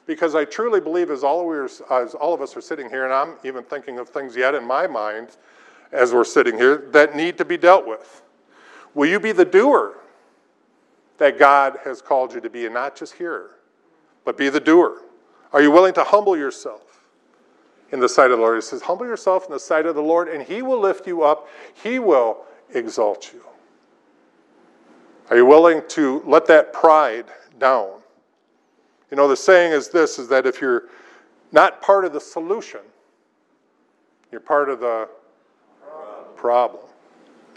Because 0.05 0.33
I 0.33 0.45
truly 0.45 0.81
believe, 0.81 1.11
as 1.11 1.23
all, 1.23 1.41
of 1.41 1.65
us, 1.65 1.81
as 1.91 2.13
all 2.15 2.33
of 2.33 2.41
us 2.41 2.55
are 2.57 2.61
sitting 2.61 2.89
here, 2.89 3.05
and 3.05 3.13
I'm 3.13 3.35
even 3.43 3.63
thinking 3.63 3.99
of 3.99 4.09
things 4.09 4.35
yet 4.35 4.55
in 4.55 4.65
my 4.65 4.87
mind 4.87 5.37
as 5.91 6.13
we're 6.13 6.23
sitting 6.23 6.57
here 6.57 6.87
that 6.91 7.15
need 7.15 7.37
to 7.37 7.45
be 7.45 7.57
dealt 7.57 7.85
with. 7.85 8.21
Will 8.93 9.09
you 9.09 9.19
be 9.19 9.31
the 9.31 9.45
doer 9.45 10.00
that 11.21 11.39
God 11.39 11.79
has 11.83 12.01
called 12.01 12.33
you 12.33 12.41
to 12.41 12.49
be, 12.49 12.65
and 12.65 12.73
not 12.73 12.95
just 12.95 13.13
hearer? 13.13 13.51
but 14.23 14.37
be 14.37 14.49
the 14.49 14.59
doer. 14.59 15.01
Are 15.53 15.61
you 15.61 15.71
willing 15.71 15.93
to 15.95 16.03
humble 16.03 16.37
yourself 16.37 17.01
in 17.91 17.99
the 17.99 18.09
sight 18.09 18.31
of 18.31 18.37
the 18.37 18.43
Lord? 18.43 18.55
He 18.55 18.61
says, 18.61 18.81
Humble 18.81 19.05
yourself 19.05 19.45
in 19.45 19.51
the 19.51 19.59
sight 19.59 19.85
of 19.85 19.95
the 19.95 20.01
Lord, 20.01 20.27
and 20.27 20.43
He 20.43 20.61
will 20.61 20.79
lift 20.79 21.07
you 21.07 21.23
up, 21.23 21.47
He 21.83 21.99
will 21.99 22.45
exalt 22.73 23.31
you. 23.33 23.41
Are 25.29 25.37
you 25.37 25.45
willing 25.45 25.81
to 25.89 26.21
let 26.25 26.45
that 26.47 26.73
pride 26.73 27.25
down? 27.57 27.89
You 29.09 29.17
know, 29.17 29.27
the 29.27 29.35
saying 29.35 29.73
is 29.73 29.89
this 29.89 30.19
is 30.19 30.27
that 30.29 30.45
if 30.45 30.61
you're 30.61 30.83
not 31.51 31.81
part 31.81 32.05
of 32.05 32.13
the 32.13 32.21
solution, 32.21 32.81
you're 34.31 34.41
part 34.41 34.69
of 34.69 34.79
the 34.79 35.09
problem. 36.35 36.83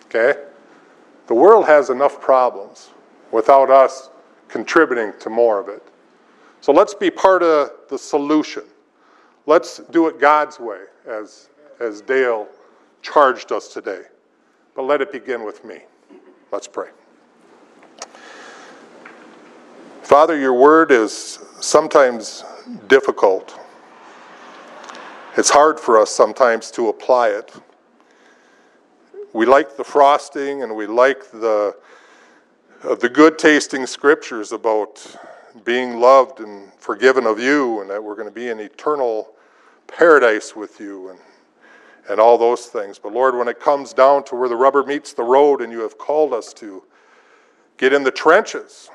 Okay? 0.06 0.40
The 1.26 1.34
world 1.34 1.66
has 1.66 1.90
enough 1.90 2.20
problems 2.20 2.90
without 3.34 3.68
us 3.68 4.10
contributing 4.46 5.12
to 5.18 5.28
more 5.28 5.58
of 5.58 5.68
it. 5.68 5.82
So 6.60 6.72
let's 6.72 6.94
be 6.94 7.10
part 7.10 7.42
of 7.42 7.72
the 7.90 7.98
solution. 7.98 8.62
Let's 9.46 9.78
do 9.90 10.06
it 10.06 10.20
God's 10.20 10.60
way, 10.60 10.82
as, 11.04 11.48
as 11.80 12.00
Dale 12.00 12.46
charged 13.02 13.50
us 13.50 13.66
today. 13.66 14.02
But 14.76 14.82
let 14.82 15.00
it 15.00 15.10
begin 15.10 15.44
with 15.44 15.64
me. 15.64 15.80
Let's 16.52 16.68
pray. 16.68 16.90
Father, 20.04 20.38
your 20.38 20.54
word 20.54 20.92
is 20.92 21.40
sometimes 21.60 22.44
difficult. 22.86 23.58
It's 25.36 25.50
hard 25.50 25.80
for 25.80 26.00
us 26.00 26.10
sometimes 26.10 26.70
to 26.70 26.88
apply 26.88 27.30
it. 27.30 27.52
We 29.32 29.44
like 29.44 29.76
the 29.76 29.82
frosting 29.82 30.62
and 30.62 30.76
we 30.76 30.86
like 30.86 31.28
the, 31.32 31.74
uh, 32.84 32.94
the 32.94 33.08
good 33.08 33.38
tasting 33.38 33.86
scriptures 33.86 34.52
about 34.52 35.16
being 35.64 36.00
loved 36.00 36.40
and 36.40 36.70
forgiven 36.74 37.26
of 37.26 37.40
you, 37.40 37.80
and 37.80 37.88
that 37.88 38.02
we're 38.02 38.14
going 38.14 38.28
to 38.28 38.34
be 38.34 38.48
in 38.48 38.60
eternal 38.60 39.32
paradise 39.86 40.54
with 40.54 40.78
you, 40.80 41.08
and, 41.08 41.18
and 42.10 42.20
all 42.20 42.36
those 42.36 42.66
things. 42.66 42.98
But 42.98 43.12
Lord, 43.12 43.36
when 43.36 43.48
it 43.48 43.58
comes 43.58 43.94
down 43.94 44.24
to 44.24 44.34
where 44.34 44.48
the 44.48 44.56
rubber 44.56 44.84
meets 44.84 45.14
the 45.14 45.22
road 45.22 45.62
and 45.62 45.72
you 45.72 45.80
have 45.80 45.96
called 45.96 46.34
us 46.34 46.52
to 46.54 46.82
get 47.78 47.92
in 47.92 48.02
the 48.02 48.10
trenches, 48.10 48.90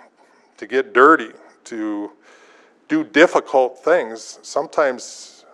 to 0.57 0.67
get 0.67 0.93
dirty, 0.93 1.31
to 1.65 2.11
do 2.87 3.03
difficult 3.03 3.83
things, 3.83 4.37
sometimes 4.43 5.45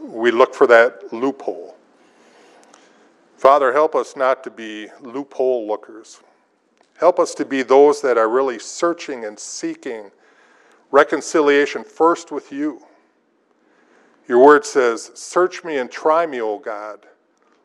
we 0.00 0.30
look 0.30 0.54
for 0.54 0.66
that 0.68 1.12
loophole. 1.12 1.76
Father, 3.36 3.72
help 3.72 3.96
us 3.96 4.14
not 4.14 4.44
to 4.44 4.50
be 4.50 4.86
loophole 5.00 5.66
lookers. 5.66 6.20
Help 7.02 7.18
us 7.18 7.34
to 7.34 7.44
be 7.44 7.64
those 7.64 8.00
that 8.00 8.16
are 8.16 8.28
really 8.28 8.60
searching 8.60 9.24
and 9.24 9.36
seeking 9.36 10.12
reconciliation 10.92 11.82
first 11.82 12.30
with 12.30 12.52
you. 12.52 12.80
Your 14.28 14.38
word 14.38 14.64
says, 14.64 15.10
Search 15.12 15.64
me 15.64 15.78
and 15.78 15.90
try 15.90 16.26
me, 16.26 16.40
O 16.40 16.60
God. 16.60 17.00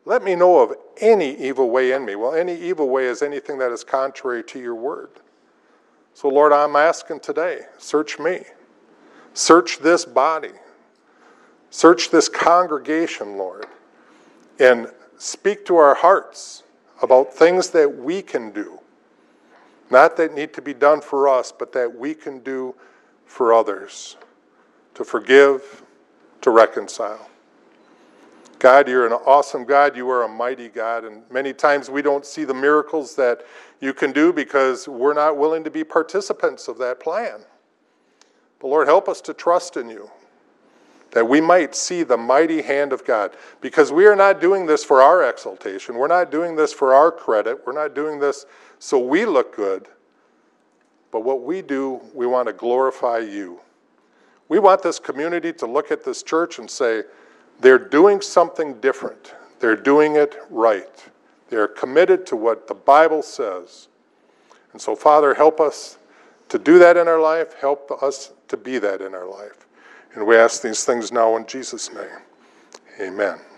Let 0.04 0.24
me 0.24 0.34
know 0.34 0.58
of 0.58 0.74
any 1.00 1.36
evil 1.36 1.70
way 1.70 1.92
in 1.92 2.04
me. 2.04 2.16
Well, 2.16 2.34
any 2.34 2.60
evil 2.60 2.88
way 2.88 3.04
is 3.04 3.22
anything 3.22 3.58
that 3.58 3.70
is 3.70 3.84
contrary 3.84 4.42
to 4.42 4.58
your 4.58 4.74
word. 4.74 5.10
So, 6.14 6.28
Lord, 6.28 6.52
I'm 6.52 6.74
asking 6.74 7.20
today 7.20 7.60
search 7.78 8.18
me, 8.18 8.42
search 9.34 9.78
this 9.78 10.04
body, 10.04 10.54
search 11.70 12.10
this 12.10 12.28
congregation, 12.28 13.38
Lord, 13.38 13.66
and 14.58 14.88
speak 15.16 15.64
to 15.66 15.76
our 15.76 15.94
hearts 15.94 16.64
about 17.02 17.32
things 17.32 17.70
that 17.70 17.98
we 17.98 18.20
can 18.20 18.50
do. 18.50 18.80
Not 19.90 20.16
that 20.18 20.34
need 20.34 20.52
to 20.54 20.62
be 20.62 20.74
done 20.74 21.00
for 21.00 21.28
us, 21.28 21.52
but 21.52 21.72
that 21.72 21.94
we 21.94 22.14
can 22.14 22.40
do 22.40 22.74
for 23.26 23.52
others 23.52 24.16
to 24.94 25.04
forgive, 25.04 25.82
to 26.40 26.50
reconcile. 26.50 27.28
God, 28.58 28.88
you're 28.88 29.06
an 29.06 29.12
awesome 29.12 29.64
God. 29.64 29.96
You 29.96 30.10
are 30.10 30.24
a 30.24 30.28
mighty 30.28 30.68
God. 30.68 31.04
And 31.04 31.22
many 31.30 31.52
times 31.52 31.88
we 31.88 32.02
don't 32.02 32.26
see 32.26 32.44
the 32.44 32.54
miracles 32.54 33.14
that 33.14 33.42
you 33.80 33.94
can 33.94 34.10
do 34.10 34.32
because 34.32 34.88
we're 34.88 35.14
not 35.14 35.36
willing 35.36 35.62
to 35.64 35.70
be 35.70 35.84
participants 35.84 36.66
of 36.66 36.78
that 36.78 36.98
plan. 36.98 37.40
But 38.58 38.68
Lord, 38.68 38.88
help 38.88 39.08
us 39.08 39.20
to 39.22 39.34
trust 39.34 39.76
in 39.76 39.88
you 39.88 40.10
that 41.12 41.26
we 41.26 41.40
might 41.40 41.74
see 41.74 42.02
the 42.02 42.16
mighty 42.16 42.60
hand 42.60 42.92
of 42.92 43.04
God. 43.04 43.32
Because 43.60 43.92
we 43.92 44.06
are 44.06 44.16
not 44.16 44.40
doing 44.40 44.66
this 44.66 44.84
for 44.84 45.00
our 45.00 45.28
exaltation. 45.28 45.94
We're 45.94 46.06
not 46.06 46.30
doing 46.30 46.56
this 46.56 46.72
for 46.72 46.92
our 46.92 47.10
credit. 47.10 47.66
We're 47.66 47.72
not 47.72 47.94
doing 47.94 48.18
this 48.18 48.44
so 48.78 48.98
we 48.98 49.24
look 49.24 49.54
good. 49.54 49.88
But 51.10 51.24
what 51.24 51.42
we 51.42 51.62
do, 51.62 52.00
we 52.14 52.26
want 52.26 52.48
to 52.48 52.52
glorify 52.52 53.18
you. 53.18 53.60
We 54.48 54.58
want 54.58 54.82
this 54.82 54.98
community 54.98 55.52
to 55.54 55.66
look 55.66 55.90
at 55.90 56.04
this 56.04 56.22
church 56.22 56.58
and 56.58 56.70
say, 56.70 57.02
they're 57.60 57.78
doing 57.78 58.20
something 58.20 58.80
different. 58.80 59.34
They're 59.60 59.76
doing 59.76 60.16
it 60.16 60.36
right. 60.50 61.04
They're 61.48 61.68
committed 61.68 62.26
to 62.26 62.36
what 62.36 62.68
the 62.68 62.74
Bible 62.74 63.22
says. 63.22 63.88
And 64.72 64.80
so, 64.80 64.94
Father, 64.94 65.34
help 65.34 65.60
us 65.60 65.98
to 66.50 66.58
do 66.58 66.78
that 66.78 66.96
in 66.96 67.08
our 67.08 67.20
life. 67.20 67.54
Help 67.54 67.90
us 68.02 68.32
to 68.48 68.56
be 68.56 68.78
that 68.78 69.00
in 69.00 69.14
our 69.14 69.26
life. 69.26 69.66
And 70.14 70.26
we 70.26 70.36
ask 70.36 70.62
these 70.62 70.84
things 70.84 71.10
now 71.12 71.36
in 71.36 71.46
Jesus' 71.46 71.92
name. 71.92 72.06
Amen. 73.00 73.38